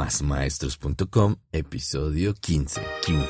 másmaestros.com, 0.00 1.36
episodio 1.52 2.32
15. 2.32 2.80
15. 3.04 3.26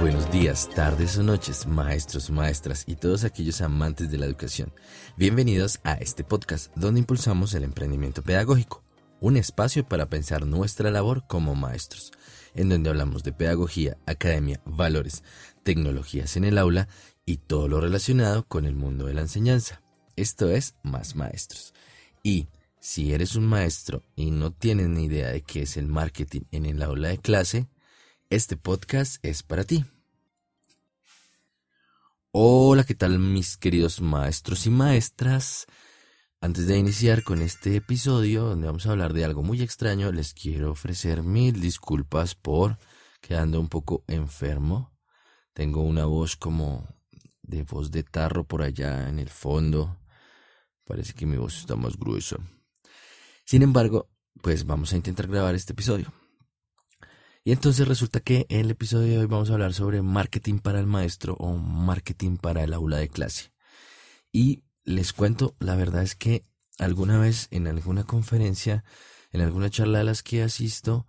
Buenos 0.00 0.30
días, 0.32 0.68
tardes 0.74 1.16
o 1.18 1.22
noches, 1.22 1.64
maestros, 1.68 2.28
maestras 2.30 2.82
y 2.88 2.96
todos 2.96 3.22
aquellos 3.22 3.60
amantes 3.60 4.10
de 4.10 4.18
la 4.18 4.26
educación. 4.26 4.72
Bienvenidos 5.16 5.78
a 5.84 5.92
este 5.92 6.24
podcast 6.24 6.76
donde 6.76 6.98
impulsamos 6.98 7.54
el 7.54 7.62
emprendimiento 7.62 8.22
pedagógico, 8.22 8.82
un 9.20 9.36
espacio 9.36 9.86
para 9.86 10.08
pensar 10.08 10.46
nuestra 10.46 10.90
labor 10.90 11.26
como 11.26 11.54
maestros 11.54 12.12
en 12.56 12.70
donde 12.70 12.90
hablamos 12.90 13.22
de 13.22 13.32
pedagogía, 13.32 13.98
academia, 14.06 14.60
valores, 14.64 15.22
tecnologías 15.62 16.36
en 16.36 16.44
el 16.44 16.58
aula 16.58 16.88
y 17.24 17.36
todo 17.36 17.68
lo 17.68 17.80
relacionado 17.80 18.46
con 18.48 18.64
el 18.64 18.74
mundo 18.74 19.06
de 19.06 19.14
la 19.14 19.20
enseñanza. 19.20 19.82
Esto 20.16 20.50
es 20.50 20.74
Más 20.82 21.14
Maestros. 21.14 21.74
Y 22.22 22.48
si 22.80 23.12
eres 23.12 23.36
un 23.36 23.46
maestro 23.46 24.02
y 24.16 24.30
no 24.30 24.52
tienes 24.52 24.88
ni 24.88 25.04
idea 25.04 25.28
de 25.28 25.42
qué 25.42 25.62
es 25.62 25.76
el 25.76 25.86
marketing 25.86 26.42
en 26.50 26.66
el 26.66 26.82
aula 26.82 27.08
de 27.08 27.18
clase, 27.18 27.68
este 28.30 28.56
podcast 28.56 29.24
es 29.24 29.42
para 29.42 29.64
ti. 29.64 29.84
Hola, 32.32 32.84
¿qué 32.84 32.94
tal 32.94 33.18
mis 33.18 33.56
queridos 33.56 34.00
maestros 34.00 34.66
y 34.66 34.70
maestras? 34.70 35.66
Antes 36.40 36.66
de 36.66 36.76
iniciar 36.76 37.22
con 37.22 37.40
este 37.40 37.76
episodio, 37.76 38.44
donde 38.44 38.66
vamos 38.66 38.86
a 38.86 38.90
hablar 38.90 39.14
de 39.14 39.24
algo 39.24 39.42
muy 39.42 39.62
extraño, 39.62 40.12
les 40.12 40.34
quiero 40.34 40.70
ofrecer 40.70 41.22
mil 41.22 41.60
disculpas 41.60 42.34
por 42.34 42.78
quedando 43.22 43.58
un 43.58 43.68
poco 43.68 44.04
enfermo. 44.06 44.92
Tengo 45.54 45.80
una 45.80 46.04
voz 46.04 46.36
como 46.36 46.86
de 47.42 47.62
voz 47.62 47.90
de 47.90 48.02
tarro 48.02 48.44
por 48.44 48.62
allá 48.62 49.08
en 49.08 49.18
el 49.18 49.30
fondo. 49.30 49.98
Parece 50.84 51.14
que 51.14 51.24
mi 51.24 51.38
voz 51.38 51.58
está 51.58 51.74
más 51.74 51.96
gruesa. 51.96 52.36
Sin 53.44 53.62
embargo, 53.62 54.10
pues 54.42 54.66
vamos 54.66 54.92
a 54.92 54.96
intentar 54.96 55.28
grabar 55.28 55.54
este 55.54 55.72
episodio. 55.72 56.12
Y 57.44 57.52
entonces 57.52 57.88
resulta 57.88 58.20
que 58.20 58.44
en 58.50 58.60
el 58.60 58.72
episodio 58.72 59.08
de 59.08 59.18
hoy 59.18 59.26
vamos 59.26 59.48
a 59.48 59.54
hablar 59.54 59.72
sobre 59.72 60.02
marketing 60.02 60.58
para 60.58 60.80
el 60.80 60.86
maestro 60.86 61.34
o 61.38 61.56
marketing 61.56 62.36
para 62.36 62.62
el 62.62 62.74
aula 62.74 62.98
de 62.98 63.08
clase. 63.08 63.52
Y 64.32 64.65
les 64.86 65.12
cuento, 65.12 65.54
la 65.58 65.76
verdad 65.76 66.02
es 66.02 66.14
que 66.14 66.46
alguna 66.78 67.18
vez 67.18 67.48
en 67.50 67.66
alguna 67.66 68.04
conferencia, 68.04 68.84
en 69.32 69.40
alguna 69.40 69.68
charla 69.68 70.00
a 70.00 70.04
las 70.04 70.22
que 70.22 70.42
asisto, 70.42 71.06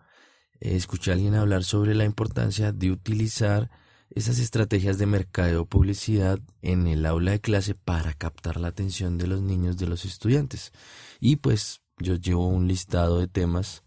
escuché 0.59 1.11
a 1.11 1.13
alguien 1.13 1.35
hablar 1.35 1.63
sobre 1.63 1.93
la 1.93 2.03
importancia 2.03 2.71
de 2.71 2.91
utilizar 2.91 3.69
esas 4.09 4.39
estrategias 4.39 4.97
de 4.97 5.05
mercadeo 5.05 5.65
publicidad 5.65 6.39
en 6.61 6.87
el 6.87 7.05
aula 7.05 7.31
de 7.31 7.39
clase 7.39 7.75
para 7.75 8.13
captar 8.13 8.59
la 8.59 8.69
atención 8.69 9.19
de 9.19 9.27
los 9.27 9.41
niños, 9.41 9.77
de 9.77 9.85
los 9.85 10.05
estudiantes. 10.05 10.71
Y 11.19 11.35
pues 11.35 11.81
yo 11.99 12.15
llevo 12.15 12.47
un 12.47 12.67
listado 12.67 13.19
de 13.19 13.27
temas 13.27 13.83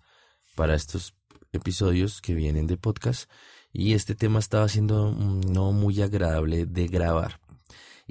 para 0.54 0.76
estos 0.76 1.16
episodios 1.52 2.20
que 2.20 2.34
vienen 2.34 2.68
de 2.68 2.76
podcast 2.76 3.28
y 3.72 3.94
este 3.94 4.14
tema 4.14 4.38
estaba 4.38 4.68
siendo 4.68 5.10
no 5.12 5.72
muy 5.72 6.00
agradable 6.00 6.66
de 6.66 6.86
grabar 6.86 7.40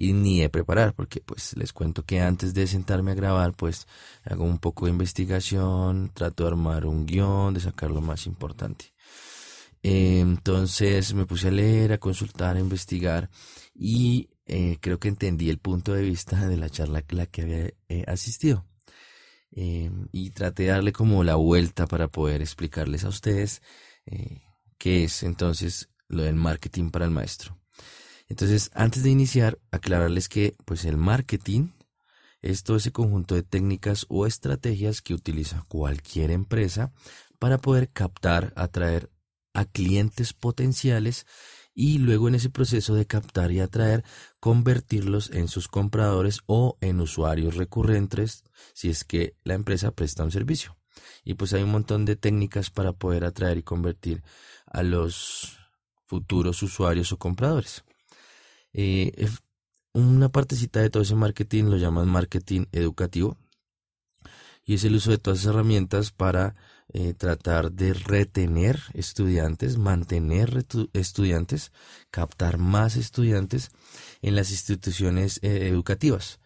y 0.02 0.14
ni 0.14 0.40
de 0.40 0.50
preparar, 0.50 0.94
porque 0.96 1.20
pues 1.20 1.58
les 1.58 1.74
cuento 1.74 2.06
que 2.06 2.22
antes 2.22 2.54
de 2.54 2.68
sentarme 2.68 3.12
a 3.12 3.16
grabar, 3.16 3.54
pues 3.54 3.86
hago 4.24 4.46
un 4.46 4.58
poco 4.58 4.86
de 4.86 4.92
investigación, 4.92 6.10
trato 6.14 6.44
de 6.44 6.52
armar 6.52 6.86
un 6.86 7.06
guion, 7.06 7.54
de 7.54 7.60
sacar 7.60 7.92
lo 7.92 8.00
más 8.00 8.26
importante. 8.26 8.94
entonces 9.84 11.14
me 11.14 11.26
puse 11.26 11.50
a 11.50 11.52
leer, 11.52 11.94
a 11.94 11.98
consultar, 11.98 12.56
a 12.56 12.60
investigar 12.60 13.30
y 13.76 14.30
eh, 14.46 14.78
creo 14.82 15.00
que 15.00 15.10
entendí 15.10 15.50
el 15.50 15.60
punto 15.60 15.94
de 15.94 16.04
vista 16.04 16.48
de 16.48 16.58
la 16.58 16.70
charla 16.70 17.00
a 17.00 17.16
la 17.16 17.26
que 17.26 17.42
había 17.42 17.74
eh, 17.90 18.06
asistido. 18.08 18.66
Em, 19.52 20.08
y 20.12 20.32
traté 20.32 20.64
de 20.64 20.70
darle 20.70 20.94
como 20.94 21.24
la 21.24 21.36
vuelta 21.36 21.88
para 21.88 22.08
poder 22.08 22.42
explicarles 22.42 23.04
a 23.04 23.10
ustedes 23.10 23.62
eh, 24.06 24.42
qué 24.78 25.06
es 25.06 25.24
entonces 25.24 25.90
lo 26.08 26.24
del 26.24 26.36
marketing 26.36 26.92
para 26.92 27.06
el 27.06 27.12
maestro. 27.12 27.58
Entonces, 28.30 28.70
antes 28.74 29.04
de 29.04 29.10
iniciar, 29.10 29.60
aclararles 29.72 30.30
que 30.30 30.56
pues 30.66 30.86
el 30.86 30.98
marketing 30.98 31.70
es 32.42 32.64
todo 32.64 32.78
ese 32.78 32.92
conjunto 32.92 33.36
de 33.36 33.44
técnicas 33.44 34.06
o 34.08 34.26
estrategias 34.26 35.02
que 35.02 35.14
utiliza 35.14 35.66
cualquier 35.68 36.32
empresa 36.32 36.94
para 37.40 37.58
poder 37.58 37.90
captar, 37.90 38.54
atraer 38.56 39.10
a 39.54 39.66
clientes 39.66 40.34
potenciales 40.34 41.26
y 41.74 41.98
luego 41.98 42.28
en 42.28 42.36
ese 42.36 42.50
proceso 42.50 42.94
de 42.96 43.08
captar 43.08 43.52
y 43.52 43.60
atraer, 43.60 44.04
convertirlos 44.40 45.32
en 45.32 45.48
sus 45.48 45.68
compradores 45.68 46.42
o 46.46 46.78
en 46.82 47.00
usuarios 47.02 47.56
recurrentes 47.56 48.44
si 48.74 48.90
es 48.90 49.04
que 49.04 49.36
la 49.44 49.56
empresa 49.56 49.92
presta 49.92 50.24
un 50.24 50.32
servicio. 50.32 50.78
Y 51.24 51.34
pues 51.34 51.54
hay 51.54 51.64
un 51.64 51.72
montón 51.72 52.06
de 52.06 52.16
técnicas 52.16 52.70
para 52.70 52.94
poder 52.94 53.24
atraer 53.24 53.58
y 53.58 53.64
convertir 53.64 54.24
a 54.66 54.84
los 54.84 55.58
futuros 56.06 56.62
usuarios 56.64 57.12
o 57.12 57.18
compradores. 57.18 57.84
Eh, 58.74 59.28
una 59.94 60.30
partecita 60.30 60.82
de 60.82 60.90
todo 60.90 61.04
ese 61.04 61.16
marketing 61.16 61.66
lo 61.66 61.78
llaman 61.78 62.08
marketing 62.08 62.66
educativo 62.72 63.38
y 64.70 64.76
es 64.76 64.84
el 64.84 64.96
uso 64.96 65.10
de 65.10 65.18
todas 65.18 65.40
esas 65.40 65.56
herramientas 65.56 66.12
para 66.12 66.56
eh, 66.94 67.16
tratar 67.16 67.72
de 67.72 67.94
retener 67.94 68.80
estudiantes, 68.94 69.80
mantener 69.80 70.64
estudiantes, 70.94 71.72
captar 72.12 72.60
más 72.60 72.96
estudiantes 72.96 73.72
en 74.22 74.36
las 74.36 74.52
instituciones 74.52 75.40
eh, 75.42 75.68
educativas, 75.68 76.40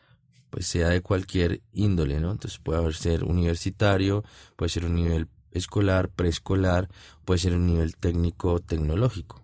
pues 0.49 0.67
sea 0.67 0.87
de 0.87 1.01
cualquier 1.01 1.61
índole, 1.73 2.21
¿no? 2.21 2.31
Entonces 2.31 2.59
puede 2.59 2.93
ser 2.93 3.25
universitario, 3.25 4.23
puede 4.55 4.69
ser 4.69 4.85
un 4.85 4.95
nivel 4.95 5.27
escolar, 5.51 6.09
preescolar, 6.09 6.89
puede 7.25 7.39
ser 7.39 7.55
un 7.55 7.67
nivel 7.67 7.97
técnico 7.97 8.59
tecnológico. 8.59 9.41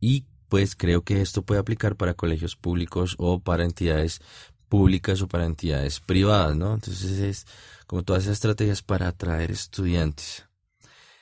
Y 0.00 0.26
pues 0.52 0.76
creo 0.76 1.02
que 1.02 1.22
esto 1.22 1.40
puede 1.40 1.62
aplicar 1.62 1.96
para 1.96 2.12
colegios 2.12 2.56
públicos 2.56 3.14
o 3.16 3.40
para 3.40 3.64
entidades 3.64 4.20
públicas 4.68 5.22
o 5.22 5.26
para 5.26 5.46
entidades 5.46 5.98
privadas, 6.00 6.54
¿no? 6.54 6.74
Entonces 6.74 7.20
es 7.20 7.46
como 7.86 8.02
todas 8.02 8.24
esas 8.24 8.34
estrategias 8.34 8.82
para 8.82 9.08
atraer 9.08 9.50
estudiantes. 9.50 10.44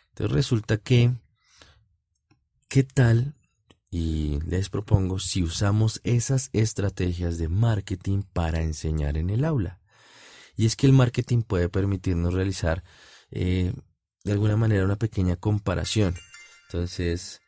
Entonces 0.08 0.34
resulta 0.34 0.78
que, 0.78 1.12
¿qué 2.66 2.82
tal? 2.82 3.36
Y 3.88 4.40
les 4.48 4.68
propongo 4.68 5.20
si 5.20 5.44
usamos 5.44 6.00
esas 6.02 6.50
estrategias 6.52 7.38
de 7.38 7.46
marketing 7.46 8.22
para 8.32 8.62
enseñar 8.62 9.16
en 9.16 9.30
el 9.30 9.44
aula. 9.44 9.78
Y 10.56 10.66
es 10.66 10.74
que 10.74 10.88
el 10.88 10.92
marketing 10.92 11.42
puede 11.42 11.68
permitirnos 11.68 12.34
realizar 12.34 12.82
eh, 13.30 13.74
de 14.24 14.32
alguna 14.32 14.56
manera 14.56 14.84
una 14.84 14.96
pequeña 14.96 15.36
comparación. 15.36 16.16
Entonces, 16.66 17.40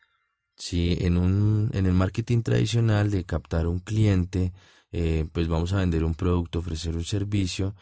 si 0.56 0.96
en, 1.00 1.16
un, 1.16 1.70
en 1.72 1.86
el 1.86 1.92
marketing 1.92 2.42
tradicional 2.42 3.10
de 3.10 3.24
captar 3.24 3.66
un 3.66 3.78
cliente, 3.80 4.52
eh, 4.92 5.26
pues 5.32 5.48
vamos 5.48 5.72
a 5.72 5.78
vender 5.78 6.04
un 6.04 6.14
producto, 6.14 6.60
ofrecer 6.60 6.96
un 6.96 7.04
servicio, 7.04 7.74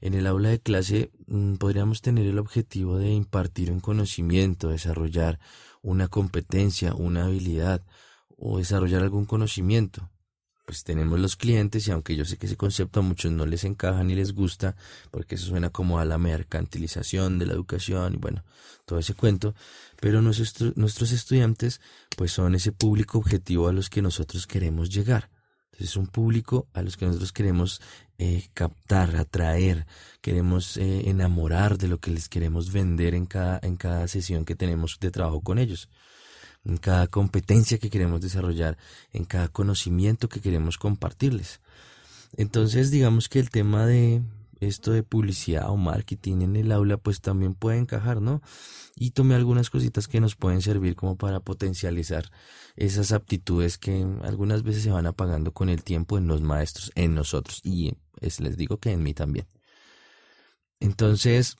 en 0.00 0.14
el 0.14 0.26
aula 0.26 0.50
de 0.50 0.60
clase 0.60 1.10
mm, 1.26 1.54
podríamos 1.54 2.02
tener 2.02 2.26
el 2.26 2.38
objetivo 2.38 2.98
de 2.98 3.10
impartir 3.12 3.70
un 3.70 3.80
conocimiento, 3.80 4.68
desarrollar 4.68 5.40
una 5.82 6.08
competencia, 6.08 6.94
una 6.94 7.24
habilidad 7.26 7.82
o 8.36 8.58
desarrollar 8.58 9.02
algún 9.02 9.26
conocimiento 9.26 10.10
pues 10.64 10.82
tenemos 10.84 11.18
los 11.20 11.36
clientes 11.36 11.86
y 11.86 11.90
aunque 11.90 12.16
yo 12.16 12.24
sé 12.24 12.36
que 12.36 12.46
ese 12.46 12.56
concepto 12.56 13.00
a 13.00 13.02
muchos 13.02 13.30
no 13.32 13.46
les 13.46 13.64
encaja 13.64 14.02
ni 14.02 14.14
les 14.14 14.32
gusta, 14.32 14.76
porque 15.10 15.34
eso 15.34 15.46
suena 15.46 15.70
como 15.70 15.98
a 15.98 16.04
la 16.04 16.18
mercantilización 16.18 17.38
de 17.38 17.46
la 17.46 17.52
educación 17.52 18.14
y 18.14 18.16
bueno, 18.16 18.44
todo 18.86 18.98
ese 18.98 19.14
cuento, 19.14 19.54
pero 20.00 20.22
nuestros, 20.22 20.76
nuestros 20.76 21.12
estudiantes 21.12 21.80
pues 22.16 22.32
son 22.32 22.54
ese 22.54 22.72
público 22.72 23.18
objetivo 23.18 23.68
a 23.68 23.72
los 23.72 23.90
que 23.90 24.02
nosotros 24.02 24.46
queremos 24.46 24.88
llegar. 24.90 25.30
Entonces 25.66 25.90
es 25.90 25.96
un 25.96 26.06
público 26.06 26.68
a 26.72 26.82
los 26.82 26.96
que 26.96 27.04
nosotros 27.04 27.32
queremos 27.32 27.82
eh, 28.18 28.48
captar, 28.54 29.16
atraer, 29.16 29.86
queremos 30.20 30.76
eh, 30.76 31.10
enamorar 31.10 31.78
de 31.78 31.88
lo 31.88 31.98
que 31.98 32.12
les 32.12 32.28
queremos 32.28 32.72
vender 32.72 33.14
en 33.14 33.26
cada, 33.26 33.58
en 33.62 33.76
cada 33.76 34.06
sesión 34.06 34.44
que 34.44 34.54
tenemos 34.54 34.98
de 35.00 35.10
trabajo 35.10 35.40
con 35.40 35.58
ellos 35.58 35.88
en 36.64 36.76
cada 36.78 37.06
competencia 37.06 37.78
que 37.78 37.90
queremos 37.90 38.20
desarrollar, 38.20 38.78
en 39.12 39.24
cada 39.24 39.48
conocimiento 39.48 40.28
que 40.28 40.40
queremos 40.40 40.78
compartirles. 40.78 41.60
Entonces, 42.36 42.90
digamos 42.90 43.28
que 43.28 43.38
el 43.38 43.50
tema 43.50 43.86
de 43.86 44.22
esto 44.60 44.92
de 44.92 45.02
publicidad 45.02 45.70
o 45.70 45.76
marketing 45.76 46.42
en 46.42 46.56
el 46.56 46.72
aula, 46.72 46.96
pues 46.96 47.20
también 47.20 47.54
puede 47.54 47.78
encajar, 47.78 48.20
¿no? 48.20 48.42
Y 48.96 49.10
tomé 49.10 49.34
algunas 49.34 49.70
cositas 49.70 50.08
que 50.08 50.20
nos 50.20 50.36
pueden 50.36 50.62
servir 50.62 50.96
como 50.96 51.16
para 51.16 51.40
potencializar 51.40 52.30
esas 52.76 53.12
aptitudes 53.12 53.78
que 53.78 54.06
algunas 54.22 54.62
veces 54.62 54.82
se 54.82 54.90
van 54.90 55.06
apagando 55.06 55.52
con 55.52 55.68
el 55.68 55.82
tiempo 55.82 56.18
en 56.18 56.26
los 56.26 56.42
maestros, 56.42 56.92
en 56.94 57.14
nosotros, 57.14 57.60
y 57.64 57.96
es, 58.20 58.40
les 58.40 58.56
digo 58.56 58.78
que 58.78 58.92
en 58.92 59.02
mí 59.02 59.14
también. 59.14 59.46
Entonces, 60.80 61.56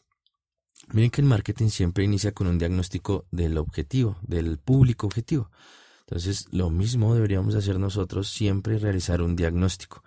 Miren 0.92 1.10
que 1.10 1.20
el 1.20 1.26
marketing 1.26 1.68
siempre 1.68 2.04
inicia 2.04 2.32
con 2.32 2.46
un 2.46 2.58
diagnóstico 2.58 3.26
del 3.30 3.58
objetivo, 3.58 4.18
del 4.22 4.58
público 4.58 5.06
objetivo. 5.06 5.50
Entonces, 6.00 6.46
lo 6.50 6.70
mismo 6.70 7.14
deberíamos 7.14 7.54
hacer 7.54 7.78
nosotros, 7.78 8.28
siempre 8.28 8.78
realizar 8.78 9.22
un 9.22 9.36
diagnóstico. 9.36 10.02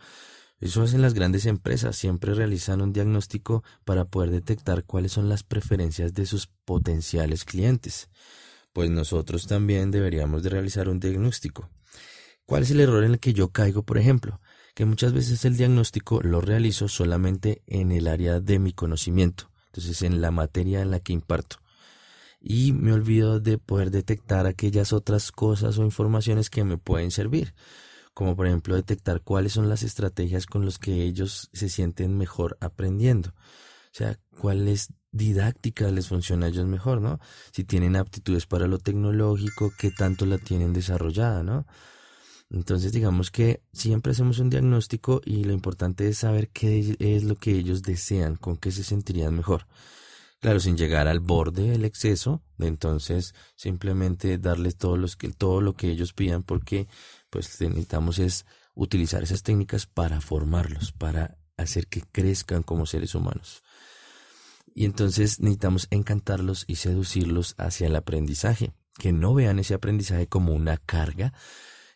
Eso 0.60 0.82
hacen 0.82 1.02
las 1.02 1.14
grandes 1.14 1.46
empresas, 1.46 1.96
siempre 1.96 2.34
realizan 2.34 2.82
un 2.82 2.92
diagnóstico 2.92 3.64
para 3.86 4.06
poder 4.06 4.32
detectar 4.32 4.86
cuáles 4.86 5.12
son 5.12 5.30
las 5.30 5.44
preferencias 5.44 6.14
de 6.14 6.26
sus 6.26 6.48
potenciales 6.66 7.46
clientes. 7.46 8.10
Pues 8.74 8.90
nosotros 8.90 9.48
también 9.48 9.92
deberíamos 9.92 10.44
de 10.44 10.50
realizar 10.50 10.90
un 10.90 11.00
diagnóstico. 11.00 11.70
¿Cuál 12.46 12.64
es 12.64 12.72
el 12.72 12.80
error 12.80 13.04
en 13.04 13.12
el 13.12 13.20
que 13.20 13.34
yo 13.34 13.50
caigo, 13.50 13.84
por 13.84 13.98
ejemplo? 13.98 14.40
Que 14.74 14.86
muchas 14.86 15.14
veces 15.14 15.44
el 15.46 15.58
diagnóstico 15.58 16.22
lo 16.22 16.42
realizo 16.42 16.88
solamente 16.88 17.62
en 17.68 17.92
el 17.92 18.08
área 18.08 18.40
de 18.40 18.58
mi 18.58 18.74
conocimiento, 18.74 19.52
entonces 19.78 20.02
en 20.02 20.22
la 20.22 20.32
materia 20.32 20.82
en 20.82 20.92
la 20.92 21.00
que 21.00 21.14
imparto 21.14 21.58
y 22.40 22.72
me 22.72 22.94
olvido 22.94 23.40
de 23.40 23.58
poder 23.58 23.92
detectar 23.92 24.46
aquellas 24.46 24.94
otras 24.94 25.32
cosas 25.32 25.78
o 25.78 25.84
informaciones 25.84 26.50
que 26.50 26.64
me 26.64 26.78
pueden 26.78 27.12
servir, 27.12 27.54
como 28.14 28.36
por 28.36 28.48
ejemplo 28.48 28.76
detectar 28.76 29.22
cuáles 29.22 29.54
son 29.54 29.70
las 29.70 29.84
estrategias 29.84 30.46
con 30.46 30.66
las 30.66 30.78
que 30.78 31.04
ellos 31.04 31.50
se 31.54 31.70
sienten 31.70 32.18
mejor 32.18 32.58
aprendiendo. 32.62 33.30
O 33.30 33.98
sea, 33.98 34.20
cuáles 34.40 34.94
didácticas 35.12 35.92
les 35.92 36.08
funciona 36.08 36.46
a 36.46 36.50
ellos 36.50 36.68
mejor, 36.68 37.02
¿no? 37.02 37.20
Si 37.52 37.64
tienen 37.64 37.96
aptitudes 37.96 38.46
para 38.46 38.68
lo 38.68 38.78
tecnológico, 38.78 39.72
qué 39.78 39.92
tanto 39.92 40.26
la 40.26 40.38
tienen 40.38 40.74
desarrollada, 40.74 41.44
¿no? 41.44 41.66
Entonces 42.50 42.94
digamos 42.94 43.30
que 43.30 43.62
siempre 43.74 44.14
hacemos 44.14 44.40
un 44.40 44.50
diagnóstico 44.50 45.22
y 45.26 45.44
lo 45.44 45.54
importante 45.54 46.08
es 46.08 46.20
saber 46.20 46.50
qué 46.50 46.96
es 47.00 47.24
lo 47.24 47.36
que 47.36 47.52
ellos 47.52 47.82
desean, 47.82 48.36
con 48.36 48.58
qué 48.58 48.72
se 48.72 48.84
sentirían 48.84 49.36
mejor. 49.36 49.68
Claro, 50.40 50.60
sin 50.60 50.78
llegar 50.78 51.08
al 51.08 51.20
borde 51.20 51.64
del 51.64 51.84
exceso, 51.84 52.44
entonces 52.60 53.34
simplemente 53.56 54.38
darles 54.38 54.78
todo, 54.78 54.96
los 54.96 55.16
que, 55.16 55.30
todo 55.32 55.62
lo 55.62 55.74
que 55.74 55.90
ellos 55.90 56.14
pidan 56.14 56.44
porque 56.44 56.88
pues 57.30 57.60
necesitamos 57.60 58.20
es 58.20 58.46
utilizar 58.76 59.24
esas 59.24 59.42
técnicas 59.42 59.88
para 59.88 60.22
formarlos, 60.22 60.92
para 60.92 61.38
hacer 61.58 61.88
que 61.88 62.02
crezcan 62.02 62.62
como 62.62 62.86
seres 62.86 63.16
humanos. 63.16 63.64
Y 64.76 64.86
entonces 64.86 65.40
necesitamos 65.40 65.88
encantarlos 65.90 66.64
y 66.68 66.76
seducirlos 66.76 67.56
hacia 67.58 67.88
el 67.88 67.96
aprendizaje, 67.96 68.74
que 69.00 69.12
no 69.12 69.34
vean 69.34 69.58
ese 69.58 69.74
aprendizaje 69.74 70.28
como 70.28 70.54
una 70.54 70.78
carga 70.78 71.34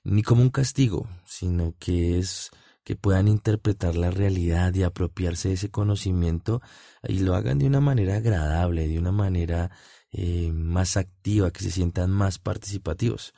ni 0.03 0.23
como 0.23 0.41
un 0.41 0.49
castigo, 0.49 1.07
sino 1.25 1.75
que 1.79 2.19
es 2.19 2.51
que 2.83 2.95
puedan 2.95 3.27
interpretar 3.27 3.95
la 3.95 4.11
realidad 4.11 4.73
y 4.73 4.83
apropiarse 4.83 5.49
de 5.49 5.53
ese 5.55 5.69
conocimiento 5.69 6.61
y 7.07 7.19
lo 7.19 7.35
hagan 7.35 7.59
de 7.59 7.67
una 7.67 7.79
manera 7.79 8.15
agradable, 8.15 8.87
de 8.87 8.97
una 8.97 9.11
manera 9.11 9.71
eh, 10.11 10.51
más 10.51 10.97
activa, 10.97 11.51
que 11.51 11.63
se 11.63 11.71
sientan 11.71 12.09
más 12.09 12.39
participativos. 12.39 13.33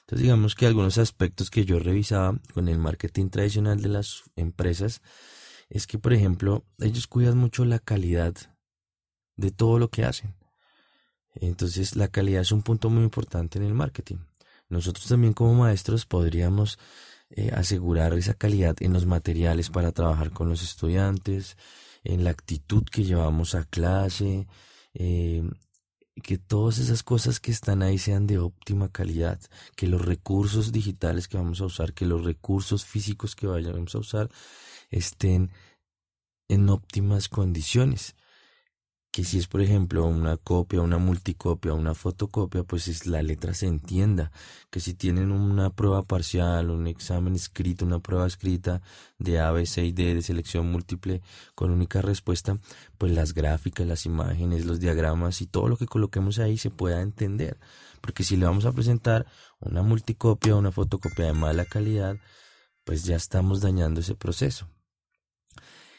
Entonces 0.00 0.22
digamos 0.22 0.54
que 0.54 0.66
algunos 0.66 0.98
aspectos 0.98 1.50
que 1.50 1.64
yo 1.64 1.78
revisaba 1.78 2.38
con 2.52 2.68
el 2.68 2.78
marketing 2.78 3.30
tradicional 3.30 3.80
de 3.80 3.88
las 3.88 4.22
empresas 4.36 5.02
es 5.70 5.86
que, 5.86 5.98
por 5.98 6.12
ejemplo, 6.12 6.64
ellos 6.78 7.06
cuidan 7.06 7.38
mucho 7.38 7.64
la 7.64 7.78
calidad 7.78 8.34
de 9.36 9.50
todo 9.50 9.78
lo 9.78 9.88
que 9.88 10.04
hacen. 10.04 10.34
Entonces 11.34 11.96
la 11.96 12.08
calidad 12.08 12.42
es 12.42 12.52
un 12.52 12.62
punto 12.62 12.90
muy 12.90 13.02
importante 13.02 13.58
en 13.58 13.64
el 13.64 13.74
marketing. 13.74 14.18
Nosotros 14.68 15.06
también 15.06 15.32
como 15.32 15.54
maestros 15.54 16.06
podríamos 16.06 16.78
eh, 17.30 17.50
asegurar 17.54 18.12
esa 18.14 18.34
calidad 18.34 18.76
en 18.80 18.92
los 18.92 19.06
materiales 19.06 19.70
para 19.70 19.92
trabajar 19.92 20.30
con 20.30 20.48
los 20.48 20.62
estudiantes, 20.62 21.56
en 22.02 22.24
la 22.24 22.30
actitud 22.30 22.84
que 22.84 23.04
llevamos 23.04 23.54
a 23.54 23.64
clase, 23.64 24.46
eh, 24.94 25.42
que 26.22 26.38
todas 26.38 26.78
esas 26.78 27.02
cosas 27.02 27.40
que 27.40 27.50
están 27.50 27.82
ahí 27.82 27.98
sean 27.98 28.26
de 28.26 28.38
óptima 28.38 28.88
calidad, 28.88 29.40
que 29.76 29.88
los 29.88 30.04
recursos 30.04 30.70
digitales 30.70 31.28
que 31.28 31.36
vamos 31.36 31.60
a 31.60 31.66
usar, 31.66 31.92
que 31.92 32.06
los 32.06 32.24
recursos 32.24 32.84
físicos 32.84 33.34
que 33.34 33.46
vayamos 33.46 33.94
a 33.94 33.98
usar 33.98 34.30
estén 34.90 35.50
en 36.48 36.68
óptimas 36.68 37.28
condiciones 37.28 38.14
que 39.14 39.22
si 39.22 39.38
es 39.38 39.46
por 39.46 39.60
ejemplo 39.60 40.04
una 40.06 40.36
copia, 40.36 40.80
una 40.80 40.98
multicopia, 40.98 41.72
una 41.72 41.94
fotocopia, 41.94 42.64
pues 42.64 42.88
es 42.88 43.06
la 43.06 43.22
letra 43.22 43.54
se 43.54 43.68
entienda, 43.68 44.32
que 44.70 44.80
si 44.80 44.92
tienen 44.92 45.30
una 45.30 45.70
prueba 45.70 46.02
parcial, 46.02 46.68
un 46.68 46.88
examen 46.88 47.36
escrito, 47.36 47.84
una 47.84 48.00
prueba 48.00 48.26
escrita 48.26 48.82
de 49.20 49.38
A, 49.38 49.52
B, 49.52 49.66
C 49.66 49.84
y 49.84 49.92
D 49.92 50.16
de 50.16 50.22
selección 50.22 50.66
múltiple 50.72 51.22
con 51.54 51.70
única 51.70 52.02
respuesta, 52.02 52.58
pues 52.98 53.12
las 53.12 53.34
gráficas, 53.34 53.86
las 53.86 54.04
imágenes, 54.04 54.64
los 54.64 54.80
diagramas 54.80 55.40
y 55.42 55.46
todo 55.46 55.68
lo 55.68 55.76
que 55.76 55.86
coloquemos 55.86 56.40
ahí 56.40 56.58
se 56.58 56.70
pueda 56.70 57.00
entender, 57.00 57.56
porque 58.00 58.24
si 58.24 58.36
le 58.36 58.46
vamos 58.46 58.64
a 58.64 58.72
presentar 58.72 59.26
una 59.60 59.82
multicopia 59.82 60.56
una 60.56 60.72
fotocopia 60.72 61.26
de 61.26 61.34
mala 61.34 61.64
calidad, 61.66 62.16
pues 62.82 63.04
ya 63.04 63.14
estamos 63.14 63.60
dañando 63.60 64.00
ese 64.00 64.16
proceso 64.16 64.73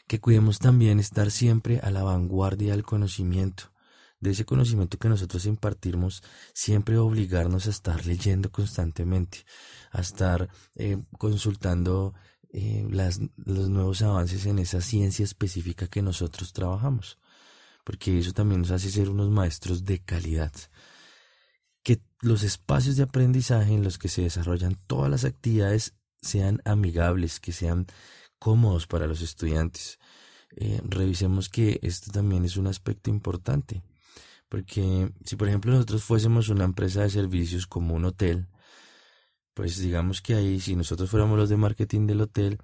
que 0.06 0.20
cuidemos 0.20 0.58
también 0.58 1.00
estar 1.00 1.30
siempre 1.30 1.80
a 1.80 1.90
la 1.90 2.02
vanguardia 2.02 2.72
del 2.72 2.84
conocimiento, 2.84 3.72
de 4.20 4.30
ese 4.30 4.44
conocimiento 4.44 4.98
que 4.98 5.08
nosotros 5.08 5.46
impartimos, 5.46 6.22
siempre 6.54 6.98
obligarnos 6.98 7.66
a 7.66 7.70
estar 7.70 8.06
leyendo 8.06 8.50
constantemente, 8.50 9.44
a 9.90 10.00
estar 10.00 10.48
eh, 10.74 11.02
consultando 11.18 12.14
eh, 12.50 12.86
las, 12.90 13.20
los 13.36 13.68
nuevos 13.68 14.02
avances 14.02 14.46
en 14.46 14.58
esa 14.58 14.80
ciencia 14.80 15.24
específica 15.24 15.88
que 15.88 16.02
nosotros 16.02 16.52
trabajamos, 16.52 17.18
porque 17.84 18.18
eso 18.18 18.32
también 18.32 18.62
nos 18.62 18.70
hace 18.70 18.90
ser 18.90 19.10
unos 19.10 19.30
maestros 19.30 19.84
de 19.84 19.98
calidad. 19.98 20.52
Que 21.82 22.00
los 22.20 22.42
espacios 22.42 22.96
de 22.96 23.04
aprendizaje 23.04 23.74
en 23.74 23.84
los 23.84 23.98
que 23.98 24.08
se 24.08 24.22
desarrollan 24.22 24.76
todas 24.86 25.10
las 25.10 25.24
actividades 25.24 25.94
sean 26.20 26.62
amigables, 26.64 27.38
que 27.38 27.52
sean 27.52 27.86
cómodos 28.46 28.86
para 28.86 29.08
los 29.08 29.22
estudiantes. 29.22 29.98
Eh, 30.56 30.80
revisemos 30.84 31.48
que 31.48 31.80
esto 31.82 32.12
también 32.12 32.44
es 32.44 32.56
un 32.56 32.68
aspecto 32.68 33.10
importante, 33.10 33.82
porque 34.48 35.10
si 35.24 35.34
por 35.34 35.48
ejemplo 35.48 35.72
nosotros 35.72 36.04
fuésemos 36.04 36.48
una 36.48 36.62
empresa 36.62 37.02
de 37.02 37.10
servicios 37.10 37.66
como 37.66 37.96
un 37.96 38.04
hotel, 38.04 38.46
pues 39.52 39.80
digamos 39.80 40.22
que 40.22 40.36
ahí 40.36 40.60
si 40.60 40.76
nosotros 40.76 41.10
fuéramos 41.10 41.36
los 41.36 41.48
de 41.48 41.56
marketing 41.56 42.06
del 42.06 42.20
hotel, 42.20 42.58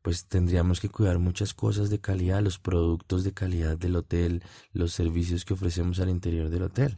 pues 0.00 0.26
tendríamos 0.26 0.80
que 0.80 0.88
cuidar 0.88 1.18
muchas 1.18 1.52
cosas 1.52 1.90
de 1.90 2.00
calidad, 2.00 2.40
los 2.40 2.58
productos 2.58 3.22
de 3.22 3.34
calidad 3.34 3.76
del 3.76 3.96
hotel, 3.96 4.42
los 4.72 4.94
servicios 4.94 5.44
que 5.44 5.52
ofrecemos 5.52 6.00
al 6.00 6.08
interior 6.08 6.48
del 6.48 6.62
hotel. 6.62 6.96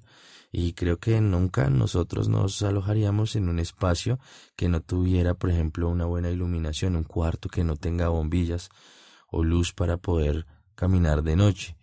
Y 0.50 0.72
creo 0.72 0.98
que 0.98 1.20
nunca 1.20 1.68
nosotros 1.68 2.28
nos 2.28 2.62
alojaríamos 2.62 3.36
en 3.36 3.48
un 3.48 3.58
espacio 3.58 4.18
que 4.56 4.68
no 4.68 4.80
tuviera, 4.80 5.34
por 5.34 5.50
ejemplo, 5.50 5.88
una 5.88 6.06
buena 6.06 6.30
iluminación, 6.30 6.96
un 6.96 7.04
cuarto 7.04 7.48
que 7.48 7.64
no 7.64 7.76
tenga 7.76 8.08
bombillas 8.08 8.70
o 9.30 9.44
luz 9.44 9.72
para 9.74 9.98
poder 9.98 10.46
caminar 10.74 11.22
de 11.22 11.36
noche, 11.36 11.76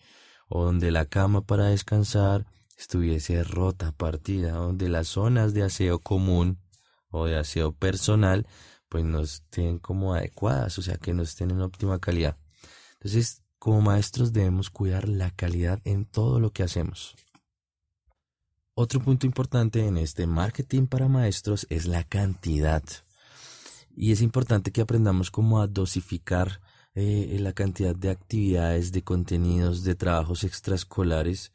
o 0.47 0.65
donde 0.65 0.91
la 0.91 1.05
cama 1.05 1.41
para 1.41 1.65
descansar 1.65 2.45
estuviese 2.77 3.43
rota, 3.43 3.91
partida, 3.91 4.53
donde 4.53 4.89
las 4.89 5.09
zonas 5.09 5.53
de 5.53 5.63
aseo 5.63 5.99
común 5.99 6.59
o 7.09 7.25
de 7.25 7.37
aseo 7.37 7.71
personal 7.71 8.47
pues 8.89 9.03
no 9.03 9.21
estén 9.21 9.79
como 9.79 10.13
adecuadas, 10.13 10.77
o 10.77 10.81
sea, 10.81 10.97
que 10.97 11.13
no 11.13 11.23
estén 11.23 11.51
en 11.51 11.61
óptima 11.61 11.99
calidad. 11.99 12.37
Entonces, 12.93 13.43
como 13.59 13.81
maestros 13.81 14.31
debemos 14.31 14.69
cuidar 14.69 15.09
la 15.09 15.31
calidad 15.31 15.81
en 15.83 16.05
todo 16.05 16.39
lo 16.39 16.51
que 16.51 16.63
hacemos. 16.63 17.15
Otro 18.77 18.99
punto 18.99 19.25
importante 19.25 19.87
en 19.87 19.97
este 19.97 20.27
marketing 20.27 20.87
para 20.87 21.07
maestros 21.07 21.65
es 21.69 21.85
la 21.85 22.03
cantidad. 22.03 22.83
Y 23.95 24.11
es 24.11 24.21
importante 24.21 24.71
que 24.71 24.81
aprendamos 24.81 25.31
cómo 25.31 25.61
a 25.61 25.67
dosificar 25.67 26.59
eh, 26.93 27.37
la 27.39 27.53
cantidad 27.53 27.95
de 27.95 28.09
actividades, 28.09 28.91
de 28.91 29.01
contenidos, 29.01 29.85
de 29.85 29.95
trabajos 29.95 30.43
extraescolares, 30.43 31.53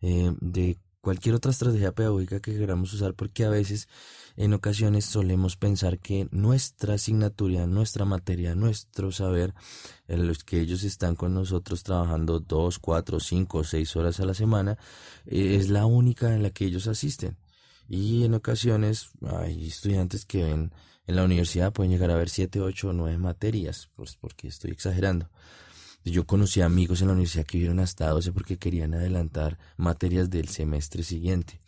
eh, 0.00 0.32
de 0.40 0.78
cualquier 1.00 1.34
otra 1.34 1.50
estrategia 1.50 1.92
pedagógica 1.92 2.40
que 2.40 2.56
queramos 2.56 2.92
usar, 2.92 3.14
porque 3.14 3.44
a 3.44 3.50
veces, 3.50 3.88
en 4.36 4.54
ocasiones, 4.54 5.04
solemos 5.04 5.56
pensar 5.56 5.98
que 5.98 6.28
nuestra 6.30 6.94
asignatura, 6.94 7.66
nuestra 7.66 8.04
materia, 8.04 8.54
nuestro 8.54 9.12
saber, 9.12 9.54
en 10.08 10.26
los 10.26 10.44
que 10.44 10.60
ellos 10.60 10.82
están 10.82 11.16
con 11.16 11.34
nosotros 11.34 11.82
trabajando 11.82 12.40
dos, 12.40 12.78
cuatro, 12.78 13.20
cinco, 13.20 13.64
seis 13.64 13.96
horas 13.96 14.20
a 14.20 14.24
la 14.24 14.34
semana, 14.34 14.78
eh, 15.26 15.56
es 15.56 15.68
la 15.70 15.86
única 15.86 16.34
en 16.34 16.42
la 16.42 16.50
que 16.50 16.66
ellos 16.66 16.86
asisten. 16.86 17.36
Y 17.88 18.24
en 18.24 18.34
ocasiones 18.34 19.10
hay 19.26 19.66
estudiantes 19.66 20.24
que 20.24 20.44
ven 20.44 20.72
en 21.10 21.16
la 21.16 21.24
universidad 21.24 21.72
pueden 21.72 21.90
llegar 21.90 22.12
a 22.12 22.14
ver 22.14 22.28
siete, 22.28 22.60
ocho 22.60 22.90
o 22.90 22.92
nueve 22.92 23.18
materias, 23.18 23.88
pues 23.96 24.14
porque 24.14 24.46
estoy 24.46 24.70
exagerando. 24.70 25.28
Yo 26.04 26.26
conocí 26.26 26.60
amigos 26.60 27.00
en 27.00 27.08
la 27.08 27.12
universidad 27.12 27.44
que 27.44 27.58
vieron 27.58 27.78
hasta 27.80 28.08
12 28.08 28.32
porque 28.32 28.58
querían 28.58 28.94
adelantar 28.94 29.58
materias 29.76 30.30
del 30.30 30.48
semestre 30.48 31.02
siguiente. 31.02 31.60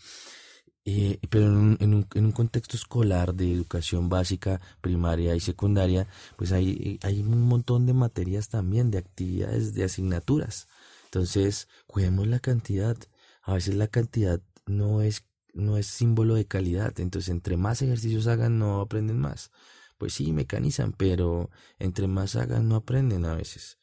Eh, 0.85 1.21
pero 1.31 1.47
en 1.47 1.53
un, 1.53 1.77
en, 1.81 1.95
un, 1.95 2.07
en 2.15 2.25
un, 2.27 2.33
contexto 2.33 2.77
escolar 2.77 3.35
de 3.35 3.53
educación 3.53 4.09
básica, 4.09 4.61
primaria 4.81 5.37
y 5.37 5.41
secundaria, 5.41 6.09
pues 6.37 6.51
hay, 6.51 6.99
hay 7.03 7.21
un 7.21 7.43
montón 7.43 7.87
de 7.87 7.93
materias 7.93 8.49
también, 8.49 8.91
de 8.91 8.99
actividades, 8.99 9.75
de 9.75 9.85
asignaturas. 9.85 10.67
Entonces, 11.05 11.69
cuidemos 11.87 12.27
la 12.27 12.41
cantidad, 12.41 12.97
a 13.43 13.55
veces 13.55 13.75
la 13.75 13.87
cantidad 13.87 14.41
no 14.67 15.03
es, 15.03 15.25
no 15.53 15.77
es 15.77 15.87
símbolo 15.87 16.35
de 16.35 16.47
calidad. 16.47 16.99
Entonces, 16.99 17.29
entre 17.29 17.57
más 17.57 17.83
ejercicios 17.83 18.27
hagan, 18.27 18.59
no 18.59 18.81
aprenden 18.81 19.19
más. 19.21 19.51
Pues 19.99 20.15
sí, 20.15 20.33
mecanizan, 20.33 20.93
pero 20.93 21.51
entre 21.79 22.09
más 22.09 22.35
hagan, 22.35 22.69
no 22.69 22.77
aprenden 22.77 23.25
a 23.25 23.35
veces. 23.35 23.79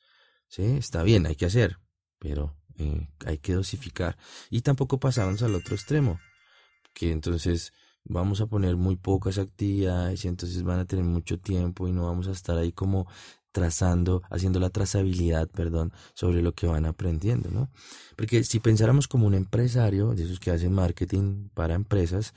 Sí, 0.50 0.64
está 0.64 1.04
bien, 1.04 1.28
hay 1.28 1.36
que 1.36 1.46
hacer, 1.46 1.78
pero 2.18 2.56
eh, 2.78 3.08
hay 3.26 3.38
que 3.38 3.54
dosificar. 3.54 4.18
Y 4.50 4.62
tampoco 4.62 5.00
pasamos 5.00 5.44
al 5.44 5.54
otro 5.54 5.76
extremo, 5.76 6.20
que 6.94 7.12
entonces 7.12 7.72
vamos 8.04 8.42
a 8.42 8.48
poner 8.48 8.76
muy 8.76 8.96
pocas 8.96 9.38
actividades 9.38 10.26
y 10.26 10.28
entonces 10.28 10.64
van 10.64 10.80
a 10.80 10.86
tener 10.86 11.06
mucho 11.06 11.40
tiempo 11.40 11.88
y 11.88 11.92
no 11.92 12.06
vamos 12.06 12.28
a 12.28 12.32
estar 12.32 12.58
ahí 12.58 12.72
como 12.72 13.08
trazando, 13.52 14.24
haciendo 14.32 14.60
la 14.60 14.72
trazabilidad, 14.72 15.50
perdón, 15.50 15.94
sobre 16.16 16.42
lo 16.42 16.54
que 16.54 16.68
van 16.68 16.86
aprendiendo, 16.88 17.50
¿no? 17.52 17.70
Porque 18.16 18.44
si 18.44 18.60
pensáramos 18.60 19.08
como 19.08 19.28
un 19.28 19.36
empresario, 19.36 20.16
de 20.16 20.24
esos 20.24 20.40
que 20.40 20.52
hacen 20.52 20.74
marketing 20.74 21.50
para 21.54 21.76
empresas, 21.76 22.34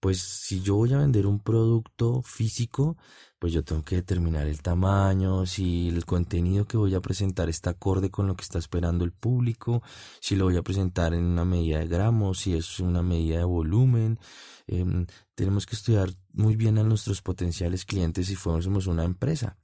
pues 0.00 0.20
si 0.20 0.60
yo 0.62 0.76
voy 0.76 0.92
a 0.92 0.98
vender 0.98 1.26
un 1.26 1.40
producto 1.40 2.22
físico, 2.22 2.96
pues 3.44 3.52
yo 3.52 3.62
tengo 3.62 3.84
que 3.84 3.96
determinar 3.96 4.46
el 4.46 4.62
tamaño, 4.62 5.44
si 5.44 5.90
el 5.90 6.06
contenido 6.06 6.66
que 6.66 6.78
voy 6.78 6.94
a 6.94 7.00
presentar 7.00 7.50
está 7.50 7.68
acorde 7.68 8.10
con 8.10 8.26
lo 8.26 8.36
que 8.36 8.42
está 8.42 8.58
esperando 8.58 9.04
el 9.04 9.12
público, 9.12 9.82
si 10.18 10.34
lo 10.34 10.46
voy 10.46 10.56
a 10.56 10.62
presentar 10.62 11.12
en 11.12 11.24
una 11.24 11.44
medida 11.44 11.80
de 11.80 11.86
gramos, 11.86 12.38
si 12.38 12.56
es 12.56 12.80
una 12.80 13.02
medida 13.02 13.36
de 13.36 13.44
volumen. 13.44 14.18
Em, 14.66 15.06
tenemos 15.34 15.66
que 15.66 15.76
estudiar 15.76 16.08
muy 16.32 16.56
bien 16.56 16.78
a 16.78 16.84
nuestros 16.84 17.20
potenciales 17.20 17.84
clientes 17.84 18.28
si 18.28 18.34
fuésemos 18.34 18.86
una 18.86 19.04
empresa. 19.04 19.58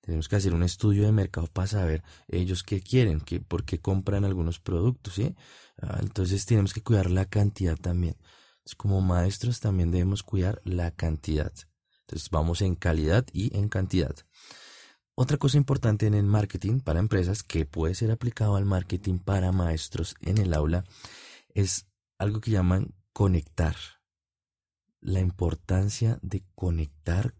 Tenemos 0.00 0.28
que 0.30 0.36
hacer 0.36 0.54
un 0.54 0.62
estudio 0.62 1.04
de 1.04 1.12
mercado 1.12 1.46
para 1.48 1.66
saber 1.66 2.02
ellos 2.28 2.62
qué 2.62 2.80
quieren, 2.80 3.20
qué, 3.20 3.40
por 3.40 3.66
qué 3.66 3.80
compran 3.80 4.24
algunos 4.24 4.60
productos, 4.60 5.12
¿sí? 5.12 5.36
Ah, 5.82 5.98
entonces 6.00 6.46
tenemos 6.46 6.72
que 6.72 6.82
cuidar 6.82 7.10
la 7.10 7.26
cantidad 7.26 7.76
también. 7.76 8.16
como 8.78 9.02
maestros 9.02 9.60
también 9.60 9.90
debemos 9.90 10.22
cuidar 10.22 10.62
la 10.64 10.90
cantidad. 10.90 11.52
Entonces 12.06 12.30
vamos 12.30 12.62
en 12.62 12.76
calidad 12.76 13.26
y 13.32 13.56
en 13.56 13.68
cantidad. 13.68 14.14
Otra 15.16 15.38
cosa 15.38 15.56
importante 15.56 16.06
en 16.06 16.14
el 16.14 16.24
marketing 16.24 16.80
para 16.80 17.00
empresas 17.00 17.42
que 17.42 17.64
puede 17.64 17.94
ser 17.94 18.10
aplicado 18.10 18.56
al 18.56 18.64
marketing 18.64 19.18
para 19.18 19.50
maestros 19.50 20.14
en 20.20 20.38
el 20.38 20.54
aula 20.54 20.84
es 21.54 21.86
algo 22.18 22.40
que 22.40 22.50
llaman 22.52 22.94
conectar. 23.12 23.76
La 25.00 25.20
importancia 25.20 26.18
de 26.22 26.42
conectar 26.54 27.34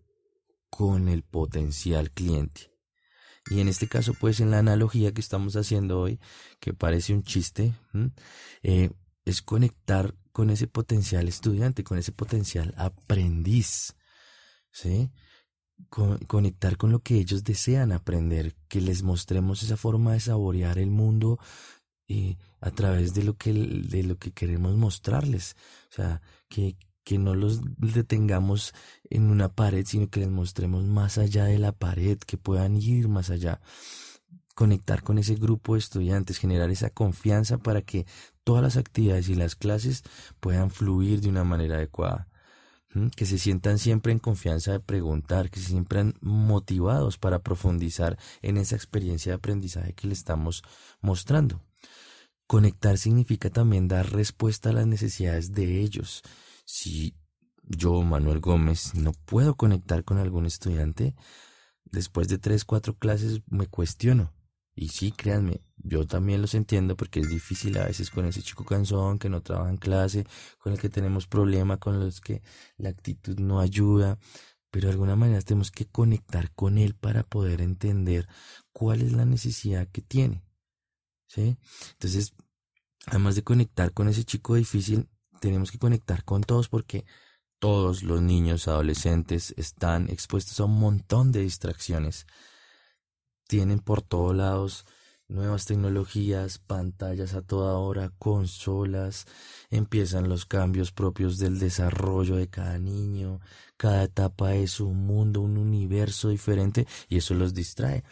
con 0.71 1.09
el 1.09 1.23
potencial 1.23 2.11
cliente. 2.11 2.73
Y 3.51 3.61
en 3.61 3.69
este 3.69 3.89
caso, 3.89 4.15
pues 4.15 4.41
en 4.41 4.51
la 4.51 4.59
analogía 4.59 5.13
que 5.13 5.21
estamos 5.21 5.55
haciendo 5.55 6.01
hoy, 6.01 6.19
que 6.61 6.75
parece 6.75 7.15
un 7.15 7.23
chiste, 7.23 7.75
eh, 8.63 8.91
es 9.25 9.43
conectar 9.43 10.15
con 10.33 10.51
ese 10.51 10.67
potencial 10.67 11.29
estudiante, 11.29 11.85
con 11.85 11.99
ese 11.99 12.13
potencial 12.13 12.75
aprendiz, 12.77 13.95
¿sí? 14.77 15.11
conectar 16.27 16.77
con 16.77 16.91
lo 16.91 17.01
que 17.01 17.17
ellos 17.17 17.45
desean 17.45 17.93
aprender, 17.93 18.55
que 18.69 18.81
les 18.81 19.03
mostremos 19.03 19.63
esa 19.63 19.77
forma 19.77 20.13
de 20.13 20.21
saborear 20.21 20.79
el 20.79 20.91
mundo 20.91 21.39
y 22.07 22.39
a 22.61 22.71
través 22.71 23.15
de 23.15 23.25
lo 23.25 23.37
que, 23.37 23.53
de 23.53 24.03
lo 24.03 24.17
que 24.17 24.33
queremos 24.33 24.77
mostrarles. 24.77 25.57
O 25.91 25.95
sea, 25.95 26.23
que, 26.49 26.77
que 27.05 27.19
no 27.19 27.35
los 27.35 27.61
detengamos 27.79 28.75
en 29.11 29.31
una 29.31 29.49
pared, 29.49 29.85
sino 29.87 30.09
que 30.09 30.21
les 30.21 30.31
mostremos 30.31 30.85
más 30.85 31.19
allá 31.19 31.45
de 31.45 31.59
la 31.59 31.73
pared, 31.73 32.19
que 32.19 32.37
puedan 32.37 32.77
ir 32.77 33.09
más 33.09 33.31
allá, 33.31 33.61
conectar 34.55 35.03
con 35.03 35.19
ese 35.19 35.35
grupo 35.35 35.75
de 35.75 35.81
estudiantes, 35.81 36.39
generar 36.39 36.71
esa 36.71 36.91
confianza 36.91 37.59
para 37.59 37.83
que 37.83 38.07
todas 38.45 38.63
las 38.63 38.77
actividades 38.77 39.29
y 39.29 39.35
las 39.35 39.57
clases 39.57 40.03
puedan 40.41 40.71
fluir 40.71 41.21
de 41.21 41.29
una 41.29 41.45
manera 41.45 41.77
adecuada. 41.77 42.29
Que 43.15 43.27
se 43.27 43.39
sientan 43.39 43.79
siempre 43.79 44.13
en 44.13 44.19
confianza 44.19 44.73
de 44.73 44.81
preguntar, 44.81 45.51
que 45.51 45.61
se 45.61 45.69
sientan 45.69 46.15
motivados 46.21 47.19
para 47.19 47.41
profundizar 47.41 48.19
en 48.41 48.57
esa 48.57 48.75
experiencia 48.75 49.33
de 49.33 49.37
aprendizaje 49.37 49.93
que 49.93 50.07
le 50.07 50.15
estamos 50.15 50.63
mostrando. 51.01 51.63
Conectar 52.47 52.97
significa 52.97 53.51
también 53.51 53.89
dar 53.89 54.13
respuesta 54.13 54.71
a 54.71 54.73
las 54.73 54.87
necesidades 54.87 55.53
de 55.53 55.81
ellos, 55.81 56.23
si 56.65 57.15
yo, 57.69 58.03
Manuel 58.03 58.41
Gómez, 58.41 58.95
no 58.95 59.13
puedo 59.13 59.57
conectar 59.57 60.05
con 60.05 60.19
algún 60.19 60.47
estudiante, 60.47 61.17
después 61.85 62.29
de 62.29 62.39
tres, 62.39 62.65
cuatro 62.65 62.97
clases 62.97 63.41
me 63.47 63.67
cuestiono. 63.67 64.33
Y 64.75 64.89
sí, 64.89 65.11
créanme, 65.11 65.61
yo 65.89 66.07
también 66.07 66.43
los 66.43 66.55
entiendo 66.55 66.97
porque 66.97 67.21
es 67.21 67.29
difícil 67.29 67.79
a 67.79 67.85
veces 67.85 68.11
con 68.11 68.27
ese 68.27 68.43
chico 68.43 68.65
cansón 68.65 69.19
que 69.19 69.29
no 69.29 69.41
trabaja 69.41 69.71
en 69.71 69.77
clase, 69.77 70.27
con 70.59 70.73
el 70.73 70.81
que 70.81 70.89
tenemos 70.89 71.27
problema, 71.27 71.77
con 71.79 72.01
los 72.01 72.21
que 72.21 72.43
la 72.77 72.89
actitud 72.89 73.39
no 73.39 73.61
ayuda, 73.61 74.19
pero 74.71 74.89
de 74.89 74.93
alguna 74.93 75.17
manera 75.17 75.41
tenemos 75.43 75.71
que 75.71 75.87
conectar 75.87 76.53
con 76.53 76.77
él 76.77 76.95
para 76.95 77.23
poder 77.23 77.61
entender 77.61 78.27
cuál 78.73 79.01
es 79.01 79.13
la 79.13 79.25
necesidad 79.25 79.89
que 79.89 80.03
tiene. 80.03 80.43
¿Sí? 81.29 81.57
Entonces, 81.93 82.35
además 83.07 83.37
de 83.37 83.45
conectar 83.45 83.93
con 83.93 84.09
ese 84.09 84.25
chico 84.25 84.55
difícil, 84.55 85.09
tenemos 85.41 85.71
que 85.71 85.79
conectar 85.79 86.25
con 86.25 86.43
todos 86.43 86.69
porque 86.69 87.05
todos 87.59 88.03
los 88.03 88.21
niños 88.21 88.69
adolescentes 88.69 89.55
están 89.57 90.11
expuestos 90.11 90.61
a 90.61 90.65
un 90.65 90.79
montón 90.79 91.33
de 91.33 91.41
distracciones. 91.41 92.27
Tienen 93.47 93.79
por 93.79 94.03
todos 94.03 94.35
lados 94.35 94.85
nuevas 95.29 95.67
tecnologías, 95.67 96.59
pantallas 96.59 97.35
a 97.35 97.43
toda 97.43 97.75
hora, 97.79 98.13
consolas, 98.19 99.27
empiezan 99.71 100.29
los 100.29 100.47
cambios 100.47 100.93
propios 100.93 101.39
del 101.39 101.59
desarrollo 101.59 102.37
de 102.37 102.49
cada 102.49 102.79
niño, 102.79 103.41
cada 103.77 104.05
etapa 104.05 104.55
es 104.55 104.81
un 104.81 105.07
mundo, 105.07 105.41
un 105.41 105.59
universo 105.59 106.29
diferente 106.29 106.87
y 107.09 107.19
eso 107.19 107.35
los 107.35 107.55
distrae. 107.55 108.05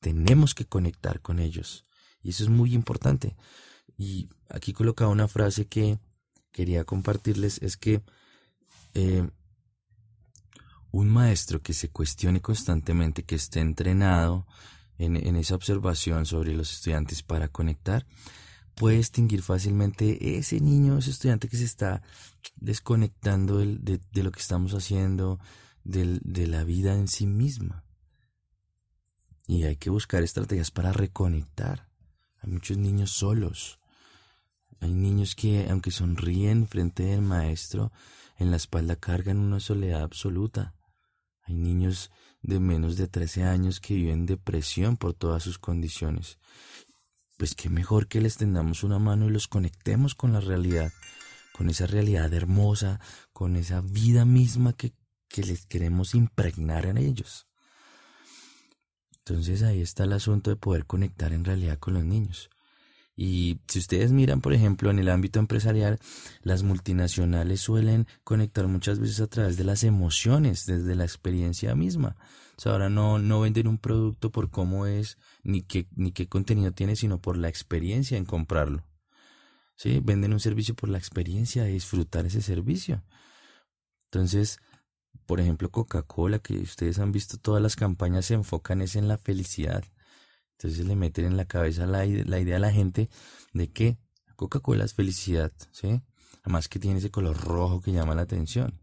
tenemos 0.00 0.54
que 0.54 0.66
conectar 0.66 1.20
con 1.20 1.38
ellos 1.38 1.84
y 2.22 2.30
eso 2.30 2.44
es 2.44 2.50
muy 2.50 2.74
importante. 2.74 3.36
Y 3.96 4.28
aquí 4.48 4.72
colocaba 4.72 5.10
una 5.10 5.28
frase 5.28 5.66
que 5.66 5.98
quería 6.52 6.84
compartirles 6.84 7.62
es 7.62 7.76
que 7.76 8.02
eh, 8.94 9.28
un 10.90 11.08
maestro 11.08 11.60
que 11.60 11.74
se 11.74 11.90
cuestione 11.90 12.40
constantemente, 12.40 13.22
que 13.22 13.36
esté 13.36 13.60
entrenado 13.60 14.46
en, 14.98 15.36
esa 15.36 15.54
observación 15.54 16.26
sobre 16.26 16.54
los 16.54 16.72
estudiantes 16.72 17.22
para 17.22 17.48
conectar, 17.48 18.06
puede 18.74 18.98
distinguir 18.98 19.42
fácilmente 19.42 20.38
ese 20.38 20.60
niño, 20.60 20.98
ese 20.98 21.10
estudiante 21.10 21.48
que 21.48 21.56
se 21.56 21.64
está 21.64 22.02
desconectando 22.56 23.58
de, 23.58 24.00
lo 24.22 24.32
que 24.32 24.40
estamos 24.40 24.72
haciendo, 24.74 25.38
de 25.84 26.46
la 26.46 26.64
vida 26.64 26.94
en 26.94 27.08
sí 27.08 27.26
misma. 27.26 27.84
Y 29.46 29.64
hay 29.64 29.76
que 29.76 29.90
buscar 29.90 30.22
estrategias 30.22 30.70
para 30.70 30.92
reconectar. 30.92 31.88
Hay 32.40 32.50
muchos 32.50 32.76
niños 32.76 33.12
solos, 33.12 33.78
hay 34.80 34.94
niños 34.94 35.34
que, 35.34 35.68
aunque 35.70 35.90
sonríen 35.90 36.66
frente 36.68 37.04
del 37.04 37.22
maestro, 37.22 37.92
en 38.38 38.50
la 38.50 38.56
espalda 38.56 38.96
cargan 38.96 39.38
una 39.38 39.60
soledad 39.60 40.02
absoluta. 40.02 40.74
Hay 41.42 41.54
niños 41.54 42.10
de 42.42 42.60
menos 42.60 42.96
de 42.96 43.08
13 43.08 43.44
años 43.44 43.80
que 43.80 43.94
viven 43.94 44.26
depresión 44.26 44.96
por 44.96 45.14
todas 45.14 45.42
sus 45.42 45.58
condiciones. 45.58 46.38
Pues 47.36 47.54
qué 47.54 47.68
mejor 47.68 48.08
que 48.08 48.20
les 48.20 48.36
tendamos 48.36 48.82
una 48.82 48.98
mano 48.98 49.26
y 49.26 49.30
los 49.30 49.48
conectemos 49.48 50.14
con 50.14 50.32
la 50.32 50.40
realidad, 50.40 50.92
con 51.52 51.68
esa 51.68 51.86
realidad 51.86 52.32
hermosa, 52.32 53.00
con 53.32 53.56
esa 53.56 53.80
vida 53.80 54.24
misma 54.24 54.72
que, 54.72 54.92
que 55.28 55.42
les 55.42 55.66
queremos 55.66 56.14
impregnar 56.14 56.86
en 56.86 56.98
ellos. 56.98 57.46
Entonces 59.18 59.62
ahí 59.62 59.80
está 59.80 60.04
el 60.04 60.12
asunto 60.12 60.50
de 60.50 60.56
poder 60.56 60.86
conectar 60.86 61.32
en 61.32 61.44
realidad 61.44 61.78
con 61.78 61.94
los 61.94 62.04
niños. 62.04 62.48
Y 63.18 63.60
si 63.66 63.78
ustedes 63.78 64.12
miran, 64.12 64.42
por 64.42 64.52
ejemplo, 64.52 64.90
en 64.90 64.98
el 64.98 65.08
ámbito 65.08 65.38
empresarial, 65.38 65.98
las 66.42 66.62
multinacionales 66.62 67.62
suelen 67.62 68.06
conectar 68.24 68.68
muchas 68.68 68.98
veces 68.98 69.20
a 69.20 69.26
través 69.26 69.56
de 69.56 69.64
las 69.64 69.84
emociones, 69.84 70.66
desde 70.66 70.94
la 70.94 71.04
experiencia 71.04 71.74
misma. 71.74 72.16
O 72.58 72.60
sea, 72.60 72.72
ahora 72.72 72.90
no, 72.90 73.18
no 73.18 73.40
venden 73.40 73.68
un 73.68 73.78
producto 73.78 74.30
por 74.30 74.50
cómo 74.50 74.86
es, 74.86 75.16
ni 75.42 75.62
qué, 75.62 75.88
ni 75.96 76.12
qué 76.12 76.28
contenido 76.28 76.72
tiene, 76.72 76.94
sino 76.94 77.18
por 77.18 77.38
la 77.38 77.48
experiencia 77.48 78.18
en 78.18 78.26
comprarlo. 78.26 78.84
¿Sí? 79.76 80.00
Venden 80.02 80.34
un 80.34 80.40
servicio 80.40 80.74
por 80.74 80.90
la 80.90 80.98
experiencia 80.98 81.64
de 81.64 81.72
disfrutar 81.72 82.26
ese 82.26 82.42
servicio. 82.42 83.02
Entonces, 84.04 84.58
por 85.24 85.40
ejemplo, 85.40 85.70
Coca-Cola, 85.70 86.38
que 86.38 86.58
ustedes 86.58 86.98
han 86.98 87.12
visto 87.12 87.38
todas 87.38 87.62
las 87.62 87.76
campañas 87.76 88.26
se 88.26 88.34
enfocan 88.34 88.82
es 88.82 88.94
en 88.94 89.08
la 89.08 89.16
felicidad 89.16 89.84
entonces 90.56 90.86
le 90.86 90.96
meten 90.96 91.26
en 91.26 91.36
la 91.36 91.44
cabeza 91.44 91.86
la, 91.86 92.06
idea 92.06 92.56
a 92.56 92.60
la 92.60 92.72
gente 92.72 93.10
de 93.52 93.68
que 93.68 93.98
Coca-Cola 94.36 94.84
es 94.84 94.94
felicidad, 94.94 95.52
¿sí? 95.70 96.00
Además 96.42 96.68
que 96.68 96.78
tiene 96.78 96.98
ese 96.98 97.10
color 97.10 97.36
rojo 97.38 97.80
que 97.80 97.92
llama 97.92 98.14
la 98.14 98.22
atención. 98.22 98.80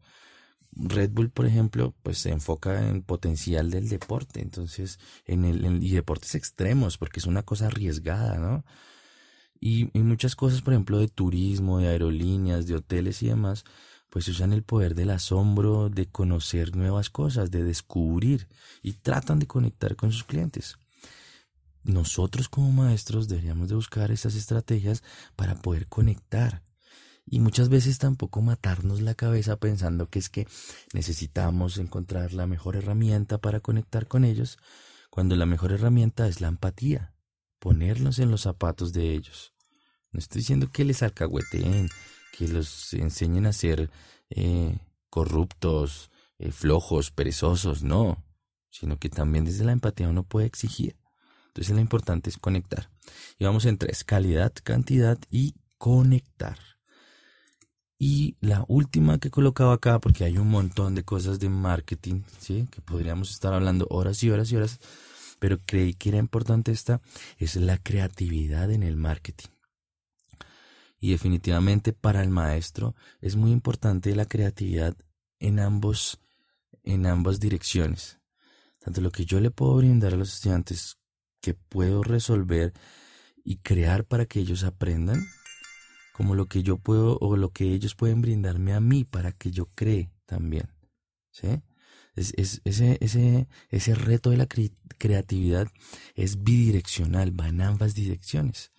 Red 0.76 1.12
Bull, 1.12 1.30
por 1.30 1.46
ejemplo, 1.46 1.96
pues 2.04 2.20
se 2.20 2.32
enfoca 2.32 2.88
en 2.88 3.04
potencial 3.04 3.72
del 3.72 3.90
deporte, 3.90 4.42
entonces, 4.42 5.00
en 5.26 5.46
el, 5.46 5.84
y 5.84 5.92
deportes 5.92 6.36
extremos, 6.36 6.98
porque 6.98 7.20
es 7.20 7.26
una 7.26 7.44
cosa 7.44 7.68
arriesgada, 7.68 8.38
¿no? 8.38 8.66
Y, 9.60 9.90
y 9.98 10.02
muchas 10.02 10.36
cosas, 10.36 10.62
por 10.62 10.74
ejemplo, 10.74 11.00
de 11.00 11.08
turismo, 11.08 11.80
de 11.80 11.88
aerolíneas, 11.88 12.68
de 12.68 12.76
hoteles 12.76 13.22
y 13.24 13.28
demás, 13.28 13.64
pues 14.10 14.28
usan 14.28 14.54
el 14.54 14.64
poder 14.64 14.94
del 14.94 15.10
asombro, 15.12 15.90
de 15.90 16.08
conocer 16.08 16.76
nuevas 16.76 17.10
cosas, 17.10 17.50
de 17.50 17.64
descubrir 17.64 18.48
y 18.84 18.94
tratan 18.94 19.40
de 19.40 19.48
conectar 19.48 19.96
con 19.96 20.12
sus 20.12 20.24
clientes. 20.24 20.78
Nosotros 21.84 22.50
como 22.50 22.72
maestros 22.72 23.28
deberíamos 23.28 23.70
de 23.70 23.76
buscar 23.76 24.12
esas 24.12 24.36
estrategias 24.36 25.04
para 25.36 25.56
poder 25.56 25.88
conectar 25.88 26.64
y 27.26 27.40
muchas 27.40 27.70
veces 27.70 28.00
tampoco 28.00 28.42
matarnos 28.42 29.02
la 29.02 29.16
cabeza 29.16 29.58
pensando 29.58 30.10
que 30.10 30.20
es 30.20 30.30
que 30.30 30.48
necesitamos 30.94 31.78
encontrar 31.78 32.34
la 32.34 32.48
mejor 32.48 32.76
herramienta 32.76 33.38
para 33.38 33.62
conectar 33.62 34.08
con 34.08 34.26
ellos, 34.26 34.58
cuando 35.10 35.36
la 35.36 35.46
mejor 35.46 35.72
herramienta 35.72 36.28
es 36.28 36.42
la 36.42 36.48
empatía, 36.48 37.14
ponernos 37.60 38.20
en 38.20 38.32
los 38.32 38.42
zapatos 38.42 38.94
de 38.94 39.14
ellos. 39.14 39.54
No 40.12 40.20
estoy 40.20 40.40
diciendo 40.40 40.70
que 40.72 40.84
les 40.84 41.02
alcahueteen, 41.02 41.90
que 42.38 42.48
los 42.48 42.94
enseñen 42.94 43.46
a 43.46 43.54
ser 43.54 43.90
eh, 44.30 44.78
corruptos, 45.10 46.12
eh, 46.40 46.52
flojos, 46.52 47.12
perezosos, 47.12 47.84
no, 47.84 48.24
sino 48.70 48.98
que 48.98 49.10
también 49.10 49.46
desde 49.46 49.64
la 49.64 49.72
empatía 49.72 50.10
uno 50.10 50.24
puede 50.24 50.48
exigir. 50.48 50.98
Entonces 51.54 51.76
lo 51.76 51.82
importante 51.82 52.32
es 52.32 52.38
conectar. 52.38 52.90
Y 53.38 53.46
vamos 53.46 53.66
en 53.66 53.78
tres, 53.78 54.04
calidad, 54.04 54.52
cantidad 54.64 55.20
y 55.30 55.54
conectar. 55.78 56.58
Y 58.00 58.38
la 58.42 58.66
última 58.68 59.20
que 59.20 59.28
he 59.28 59.32
colocado 59.32 59.72
acá, 59.72 60.00
porque 60.00 60.24
hay 60.24 60.40
un 60.40 60.50
montón 60.50 60.96
de 60.96 61.04
cosas 61.04 61.40
de 61.40 61.50
marketing, 61.50 62.24
¿sí? 62.40 62.68
Que 62.72 62.82
podríamos 62.82 63.30
estar 63.30 63.54
hablando 63.54 63.86
horas 63.92 64.24
y 64.24 64.32
horas 64.32 64.52
y 64.52 64.56
horas, 64.56 64.80
pero 65.40 65.60
creí 65.64 65.94
que 65.94 66.10
era 66.10 66.18
importante 66.18 66.72
esta, 66.72 67.02
es 67.38 67.56
la 67.56 67.78
creatividad 67.78 68.72
en 68.72 68.82
el 68.82 68.98
marketing. 68.98 69.50
Y 71.00 71.12
definitivamente 71.12 71.94
para 71.94 72.24
el 72.24 72.30
maestro 72.30 72.96
es 73.22 73.36
muy 73.36 73.52
importante 73.52 74.16
la 74.16 74.26
creatividad 74.26 74.96
en 75.40 75.60
ambos 75.60 76.20
en 76.84 77.06
ambas 77.06 77.40
direcciones. 77.40 78.20
Tanto 78.80 79.02
lo 79.02 79.12
que 79.12 79.26
yo 79.26 79.40
le 79.40 79.52
puedo 79.52 79.76
brindar 79.76 80.14
a 80.14 80.18
los 80.18 80.34
estudiantes 80.34 80.98
que 81.44 81.54
puedo 81.54 82.04
resolver 82.04 82.74
y 83.44 83.58
crear 83.58 84.06
para 84.06 84.26
que 84.26 84.40
ellos 84.40 84.64
aprendan, 84.64 85.28
como 86.14 86.36
lo 86.36 86.48
que 86.48 86.64
yo 86.64 86.78
puedo 86.78 87.18
o 87.20 87.36
lo 87.36 87.52
que 87.52 87.74
ellos 87.74 87.96
pueden 87.96 88.22
brindarme 88.22 88.74
a 88.74 88.80
mí 88.80 89.04
para 89.04 89.34
que 89.34 89.52
yo 89.52 89.66
cree 89.76 90.10
también. 90.26 90.72
¿Sí? 91.32 91.62
Es, 92.16 92.34
ese, 92.64 92.98
ese, 93.02 93.48
ese 93.70 93.96
reto 93.96 94.30
de 94.30 94.38
la 94.38 94.48
creatividad 94.98 95.68
es 96.16 96.44
bidireccional, 96.44 97.38
va 97.38 97.50
en 97.50 97.62
ambas 97.62 97.94
direcciones. 97.94 98.72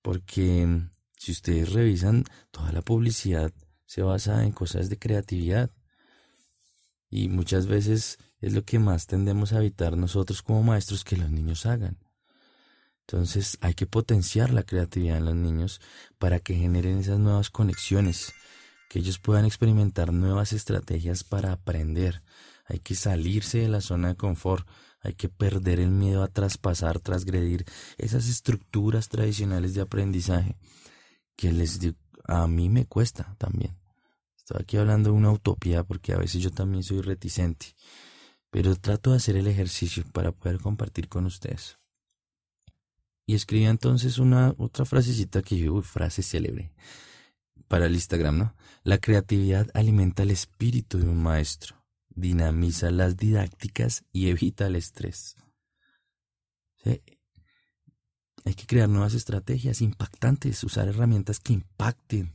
Porque 0.00 0.88
si 1.18 1.32
ustedes 1.32 1.72
revisan, 1.72 2.24
toda 2.50 2.72
la 2.72 2.80
publicidad 2.80 3.52
se 3.84 4.00
basa 4.00 4.44
en 4.44 4.52
cosas 4.52 4.88
de 4.88 4.98
creatividad. 4.98 5.70
Y 7.10 7.28
muchas 7.28 7.66
veces 7.66 8.18
es 8.42 8.52
lo 8.52 8.64
que 8.64 8.78
más 8.78 9.06
tendemos 9.06 9.52
a 9.52 9.58
evitar 9.58 9.96
nosotros 9.96 10.42
como 10.42 10.62
maestros 10.62 11.04
que 11.04 11.16
los 11.16 11.30
niños 11.30 11.64
hagan. 11.64 11.96
Entonces 13.06 13.56
hay 13.60 13.74
que 13.74 13.86
potenciar 13.86 14.52
la 14.52 14.64
creatividad 14.64 15.16
en 15.16 15.24
los 15.24 15.34
niños 15.34 15.80
para 16.18 16.40
que 16.40 16.54
generen 16.54 16.98
esas 16.98 17.18
nuevas 17.18 17.50
conexiones, 17.50 18.32
que 18.90 18.98
ellos 18.98 19.18
puedan 19.18 19.44
experimentar 19.44 20.12
nuevas 20.12 20.52
estrategias 20.52 21.24
para 21.24 21.52
aprender. 21.52 22.22
Hay 22.66 22.80
que 22.80 22.94
salirse 22.94 23.58
de 23.58 23.68
la 23.68 23.80
zona 23.80 24.08
de 24.08 24.16
confort, 24.16 24.66
hay 25.00 25.14
que 25.14 25.28
perder 25.28 25.80
el 25.80 25.90
miedo 25.90 26.22
a 26.22 26.28
traspasar, 26.28 27.00
transgredir 27.00 27.64
esas 27.96 28.28
estructuras 28.28 29.08
tradicionales 29.08 29.74
de 29.74 29.80
aprendizaje 29.80 30.56
que 31.36 31.52
les 31.52 31.80
a 32.24 32.46
mí 32.46 32.68
me 32.68 32.86
cuesta 32.86 33.34
también. 33.38 33.76
Estoy 34.36 34.58
aquí 34.60 34.76
hablando 34.76 35.10
de 35.10 35.16
una 35.16 35.30
utopía 35.30 35.84
porque 35.84 36.12
a 36.12 36.18
veces 36.18 36.42
yo 36.42 36.50
también 36.50 36.82
soy 36.82 37.00
reticente, 37.00 37.74
pero 38.52 38.76
trato 38.76 39.10
de 39.10 39.16
hacer 39.16 39.36
el 39.36 39.46
ejercicio 39.46 40.04
para 40.12 40.30
poder 40.30 40.58
compartir 40.58 41.08
con 41.08 41.24
ustedes. 41.24 41.78
Y 43.24 43.34
escribí 43.34 43.64
entonces 43.64 44.18
una 44.18 44.54
otra 44.58 44.84
frasecita 44.84 45.40
que 45.40 45.70
uy, 45.70 45.82
frase 45.82 46.22
célebre 46.22 46.70
para 47.66 47.86
el 47.86 47.94
Instagram, 47.94 48.36
¿no? 48.36 48.54
La 48.84 48.98
creatividad 48.98 49.68
alimenta 49.72 50.22
el 50.22 50.30
espíritu 50.30 50.98
de 50.98 51.08
un 51.08 51.22
maestro, 51.22 51.82
dinamiza 52.10 52.90
las 52.90 53.16
didácticas 53.16 54.04
y 54.12 54.28
evita 54.28 54.66
el 54.66 54.76
estrés. 54.76 55.36
Hay 58.44 58.54
que 58.54 58.66
crear 58.66 58.90
nuevas 58.90 59.14
estrategias 59.14 59.80
impactantes, 59.80 60.62
usar 60.62 60.88
herramientas 60.88 61.40
que 61.40 61.54
impacten, 61.54 62.34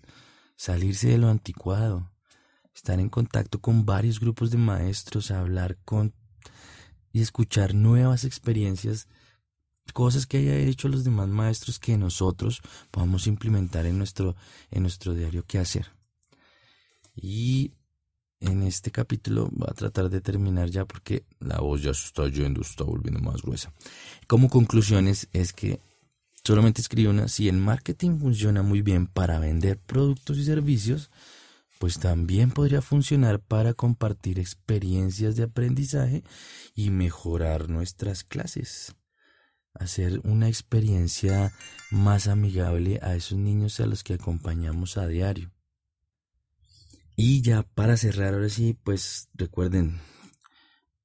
salirse 0.55 1.09
de 1.09 1.19
lo 1.19 1.27
anticuado, 1.27 2.09
estar 2.77 2.99
en 2.99 3.09
contacto 3.09 3.59
con 3.59 3.85
varios 3.85 4.19
grupos 4.19 4.51
de 4.51 4.57
maestros, 4.57 5.31
hablar 5.31 5.77
con 5.83 6.13
y 7.11 7.21
escuchar 7.21 7.73
nuevas 7.73 8.23
experiencias, 8.23 9.07
cosas 9.93 10.27
que 10.27 10.37
haya 10.37 10.55
hecho 10.57 10.87
los 10.87 11.03
demás 11.03 11.27
maestros 11.27 11.79
que 11.79 11.97
nosotros 11.97 12.61
podamos 12.91 13.27
implementar 13.27 13.85
en 13.85 13.97
nuestro, 13.97 14.35
en 14.69 14.83
nuestro 14.83 15.15
diario 15.15 15.43
qué 15.47 15.57
hacer. 15.57 15.87
Y 17.15 17.73
en 18.39 18.61
este 18.61 18.91
capítulo 18.91 19.49
voy 19.51 19.67
a 19.69 19.73
tratar 19.73 20.09
de 20.09 20.21
terminar 20.21 20.69
ya 20.69 20.85
porque 20.85 21.25
la 21.39 21.59
voz 21.59 21.81
ya 21.81 21.93
se 21.93 22.05
está 22.05 22.27
yendo, 22.27 22.61
está 22.61 22.83
volviendo 22.83 23.19
más 23.19 23.41
gruesa. 23.41 23.73
Como 24.27 24.49
conclusiones 24.49 25.27
es 25.33 25.51
que 25.51 25.79
Solamente 26.47 26.79
escribe 26.79 27.09
una, 27.09 27.27
si 27.27 27.49
el 27.49 27.57
marketing 27.57 28.19
funciona 28.19 28.61
muy 28.61 28.81
bien 28.81 29.07
para 29.07 29.37
vender 29.37 29.77
productos 29.79 30.37
y 30.37 30.45
servicios, 30.45 31.11
pues 31.79 31.99
también 31.99 32.51
podría 32.51 32.81
funcionar 32.81 33.39
para 33.39 33.73
compartir 33.73 34.39
experiencias 34.39 35.35
de 35.35 35.43
aprendizaje 35.43 36.23
y 36.75 36.89
mejorar 36.89 37.69
nuestras 37.69 38.23
clases. 38.23 38.95
Hacer 39.73 40.21
una 40.23 40.47
experiencia 40.47 41.53
más 41.91 42.27
amigable 42.27 42.99
a 43.03 43.15
esos 43.15 43.37
niños 43.37 43.79
a 43.79 43.85
los 43.85 44.03
que 44.03 44.15
acompañamos 44.15 44.97
a 44.97 45.07
diario. 45.07 45.51
Y 47.15 47.41
ya 47.41 47.63
para 47.63 47.97
cerrar, 47.97 48.33
ahora 48.33 48.49
sí, 48.49 48.77
pues 48.83 49.29
recuerden, 49.33 49.99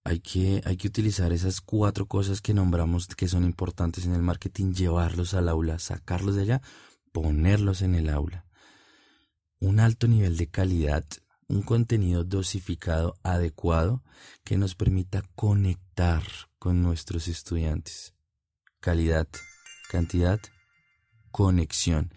hay 0.04 0.20
que, 0.20 0.62
hay 0.64 0.76
que 0.76 0.88
utilizar 0.88 1.32
esas 1.32 1.61
cuatro 1.61 2.06
cosas 2.06 2.40
que 2.40 2.54
nombramos 2.54 3.06
que 3.08 3.28
son 3.28 3.44
importantes 3.44 4.04
en 4.04 4.14
el 4.14 4.22
marketing, 4.22 4.72
llevarlos 4.72 5.35
al 5.35 5.48
aula, 5.48 5.78
sacarlos 5.78 6.37
de 6.37 6.42
allá, 6.42 6.62
ponerlos 7.12 7.82
en 7.82 7.94
el 7.94 8.08
aula. 8.08 8.44
Un 9.62 9.79
alto 9.79 10.09
nivel 10.09 10.37
de 10.37 10.48
calidad, 10.48 11.05
un 11.46 11.62
contenido 11.62 12.25
dosificado 12.25 13.14
adecuado 13.22 14.03
que 14.42 14.59
nos 14.59 14.75
permita 14.75 15.22
conectar 15.37 16.25
con 16.59 16.83
nuestros 16.83 17.29
estudiantes. 17.29 18.12
Calidad, 18.81 19.29
cantidad, 19.88 20.40
conexión 21.31 22.12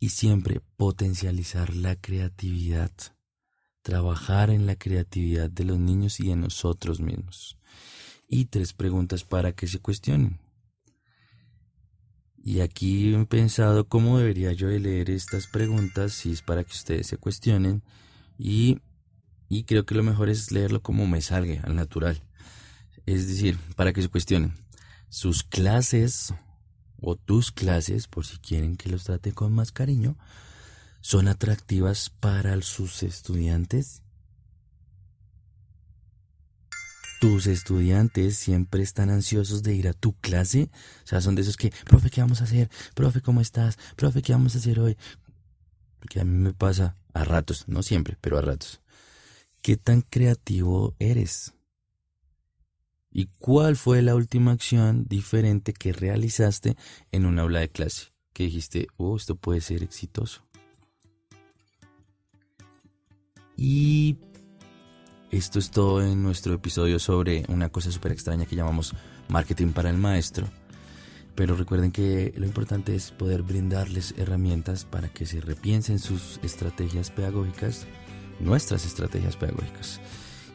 y 0.00 0.08
siempre 0.08 0.62
potencializar 0.76 1.76
la 1.76 1.94
creatividad 1.94 2.90
trabajar 3.82 4.50
en 4.50 4.66
la 4.66 4.76
creatividad 4.76 5.48
de 5.48 5.64
los 5.64 5.78
niños 5.78 6.18
y 6.18 6.28
de 6.28 6.36
nosotros 6.36 7.00
mismos. 7.00 7.56
Y 8.28 8.46
tres 8.46 8.72
preguntas 8.72 9.22
para 9.24 9.52
que 9.52 9.68
se 9.68 9.78
cuestionen. 9.78 10.40
Y 12.42 12.60
aquí 12.60 13.14
he 13.14 13.26
pensado 13.26 13.86
cómo 13.86 14.18
debería 14.18 14.52
yo 14.52 14.68
leer 14.68 15.10
estas 15.10 15.46
preguntas, 15.46 16.12
si 16.12 16.32
es 16.32 16.42
para 16.42 16.64
que 16.64 16.72
ustedes 16.72 17.06
se 17.06 17.18
cuestionen. 17.18 17.82
Y, 18.38 18.80
y 19.48 19.64
creo 19.64 19.84
que 19.84 19.94
lo 19.94 20.02
mejor 20.02 20.30
es 20.30 20.50
leerlo 20.50 20.82
como 20.82 21.06
me 21.06 21.20
salga, 21.20 21.60
al 21.62 21.76
natural. 21.76 22.22
Es 23.04 23.28
decir, 23.28 23.58
para 23.76 23.92
que 23.92 24.02
se 24.02 24.08
cuestionen. 24.08 24.54
Sus 25.10 25.42
clases 25.42 26.32
o 27.00 27.16
tus 27.16 27.52
clases, 27.52 28.06
por 28.06 28.26
si 28.26 28.38
quieren 28.38 28.76
que 28.76 28.88
los 28.88 29.04
trate 29.04 29.32
con 29.32 29.52
más 29.52 29.72
cariño, 29.72 30.16
son 31.00 31.28
atractivas 31.28 32.10
para 32.10 32.60
sus 32.62 33.02
estudiantes? 33.02 34.02
¿Tus 37.20 37.46
estudiantes 37.46 38.38
siempre 38.38 38.82
están 38.82 39.10
ansiosos 39.10 39.62
de 39.62 39.74
ir 39.74 39.88
a 39.88 39.92
tu 39.92 40.14
clase? 40.14 40.70
O 41.04 41.06
sea, 41.06 41.20
son 41.20 41.34
de 41.34 41.42
esos 41.42 41.58
que, 41.58 41.70
profe, 41.84 42.08
¿qué 42.08 42.22
vamos 42.22 42.40
a 42.40 42.44
hacer? 42.44 42.70
Profe, 42.94 43.20
¿cómo 43.20 43.42
estás? 43.42 43.78
Profe, 43.94 44.22
¿qué 44.22 44.32
vamos 44.32 44.54
a 44.54 44.58
hacer 44.58 44.80
hoy? 44.80 44.96
Porque 45.98 46.18
a 46.18 46.24
mí 46.24 46.32
me 46.32 46.54
pasa 46.54 46.96
a 47.12 47.24
ratos, 47.24 47.68
no 47.68 47.82
siempre, 47.82 48.16
pero 48.22 48.38
a 48.38 48.40
ratos. 48.40 48.80
¿Qué 49.60 49.76
tan 49.76 50.00
creativo 50.00 50.96
eres? 50.98 51.52
¿Y 53.10 53.26
cuál 53.38 53.76
fue 53.76 54.00
la 54.00 54.14
última 54.14 54.52
acción 54.52 55.04
diferente 55.06 55.74
que 55.74 55.92
realizaste 55.92 56.74
en 57.12 57.26
un 57.26 57.38
aula 57.38 57.60
de 57.60 57.68
clase? 57.68 58.14
Que 58.32 58.44
dijiste, 58.44 58.86
oh, 58.96 59.14
esto 59.14 59.36
puede 59.36 59.60
ser 59.60 59.82
exitoso. 59.82 60.42
Y 63.58 64.16
esto 65.30 65.58
es 65.58 65.70
todo 65.70 66.02
en 66.02 66.22
nuestro 66.22 66.54
episodio 66.54 66.98
sobre 66.98 67.44
una 67.48 67.68
cosa 67.68 67.92
súper 67.92 68.12
extraña 68.12 68.46
que 68.46 68.56
llamamos 68.56 68.94
marketing 69.28 69.72
para 69.72 69.90
el 69.90 69.96
maestro. 69.96 70.46
Pero 71.34 71.56
recuerden 71.56 71.92
que 71.92 72.34
lo 72.36 72.46
importante 72.46 72.94
es 72.94 73.12
poder 73.12 73.42
brindarles 73.42 74.14
herramientas 74.18 74.84
para 74.84 75.08
que 75.08 75.26
se 75.26 75.40
repiensen 75.40 75.98
sus 75.98 76.40
estrategias 76.42 77.10
pedagógicas, 77.10 77.86
nuestras 78.40 78.84
estrategias 78.84 79.36
pedagógicas. 79.36 80.00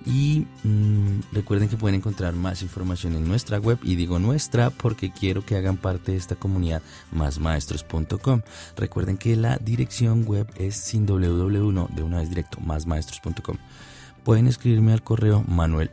Y 0.06 0.46
mm, 0.64 1.22
recuerden 1.32 1.70
que 1.70 1.78
pueden 1.78 1.96
encontrar 1.96 2.34
más 2.34 2.62
información 2.62 3.16
en 3.16 3.28
nuestra 3.28 3.58
web 3.58 3.80
y 3.82 3.96
digo 3.96 4.20
nuestra 4.20 4.70
porque 4.70 5.12
quiero 5.12 5.44
que 5.44 5.56
hagan 5.56 5.78
parte 5.78 6.12
de 6.12 6.18
esta 6.18 6.36
comunidad 6.36 6.84
másmaestros.com. 7.12 8.42
Recuerden 8.76 9.18
que 9.18 9.36
la 9.36 9.58
dirección 9.58 10.26
web 10.26 10.48
es 10.58 10.76
sin 10.76 11.08
www, 11.08 11.88
de 11.96 12.04
una 12.04 12.20
vez 12.20 12.30
directo, 12.30 12.60
másmaestros.com. 12.60 13.58
Pueden 14.26 14.48
escribirme 14.48 14.92
al 14.92 15.04
correo 15.04 15.44
manuel 15.48 15.92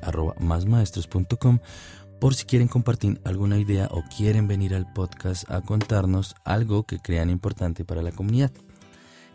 por 2.19 2.35
si 2.35 2.47
quieren 2.47 2.67
compartir 2.67 3.21
alguna 3.25 3.59
idea 3.59 3.89
o 3.91 4.03
quieren 4.17 4.49
venir 4.49 4.75
al 4.75 4.91
podcast 4.91 5.51
a 5.51 5.61
contarnos 5.61 6.35
algo 6.43 6.85
que 6.85 6.99
crean 6.99 7.29
importante 7.29 7.85
para 7.85 8.01
la 8.01 8.11
comunidad. 8.11 8.51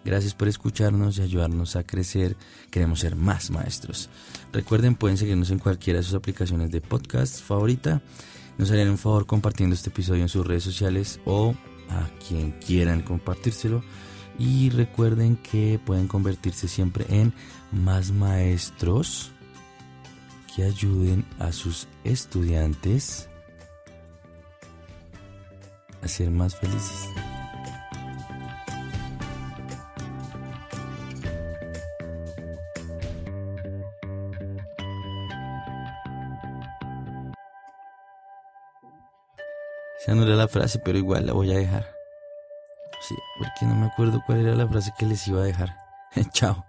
Gracias 0.04 0.34
por 0.34 0.48
escucharnos 0.48 1.20
y 1.20 1.22
ayudarnos 1.22 1.76
a 1.76 1.84
crecer. 1.84 2.38
Queremos 2.72 3.02
ser 3.02 3.16
más 3.16 3.52
maestros. 3.52 4.10
Recuerden, 4.52 4.96
pueden 4.96 5.18
seguirnos 5.18 5.52
en 5.52 5.60
cualquiera 5.60 6.00
de 6.00 6.04
sus 6.04 6.16
aplicaciones 6.16 6.72
de 6.72 6.82
podcast 6.82 7.40
favorita. 7.40 8.02
Nos 8.58 8.72
harían 8.72 8.90
un 8.90 8.98
favor 8.98 9.28
compartiendo 9.28 9.76
este 9.76 9.92
episodio 9.92 10.24
en 10.24 10.30
sus 10.30 10.48
redes 10.48 10.64
sociales 10.64 11.20
o 11.24 11.54
a 11.90 12.10
quien 12.28 12.54
quieran 12.54 13.04
compartírselo. 13.04 13.84
Y 14.40 14.70
recuerden 14.70 15.36
que 15.38 15.80
pueden 15.84 16.08
convertirse 16.08 16.68
siempre 16.68 17.06
en 17.10 17.34
más 17.72 18.12
maestros 18.12 19.32
que 20.56 20.64
ayuden 20.64 21.26
a 21.40 21.52
sus 21.52 21.88
estudiantes 22.04 23.30
a 26.02 26.08
ser 26.08 26.30
más 26.30 26.56
felices. 26.56 27.10
Se 40.08 40.12
anula 40.12 40.36
la 40.36 40.48
frase, 40.48 40.80
pero 40.80 40.98
igual 40.98 41.26
la 41.26 41.34
voy 41.34 41.52
a 41.52 41.58
dejar. 41.58 41.97
Sí, 43.08 43.16
porque 43.38 43.66
no 43.66 43.74
me 43.76 43.86
acuerdo 43.86 44.22
cuál 44.26 44.42
era 44.42 44.54
la 44.54 44.68
frase 44.68 44.92
que 44.98 45.06
les 45.06 45.26
iba 45.30 45.40
a 45.40 45.46
dejar. 45.46 45.78
Chao. 46.32 46.67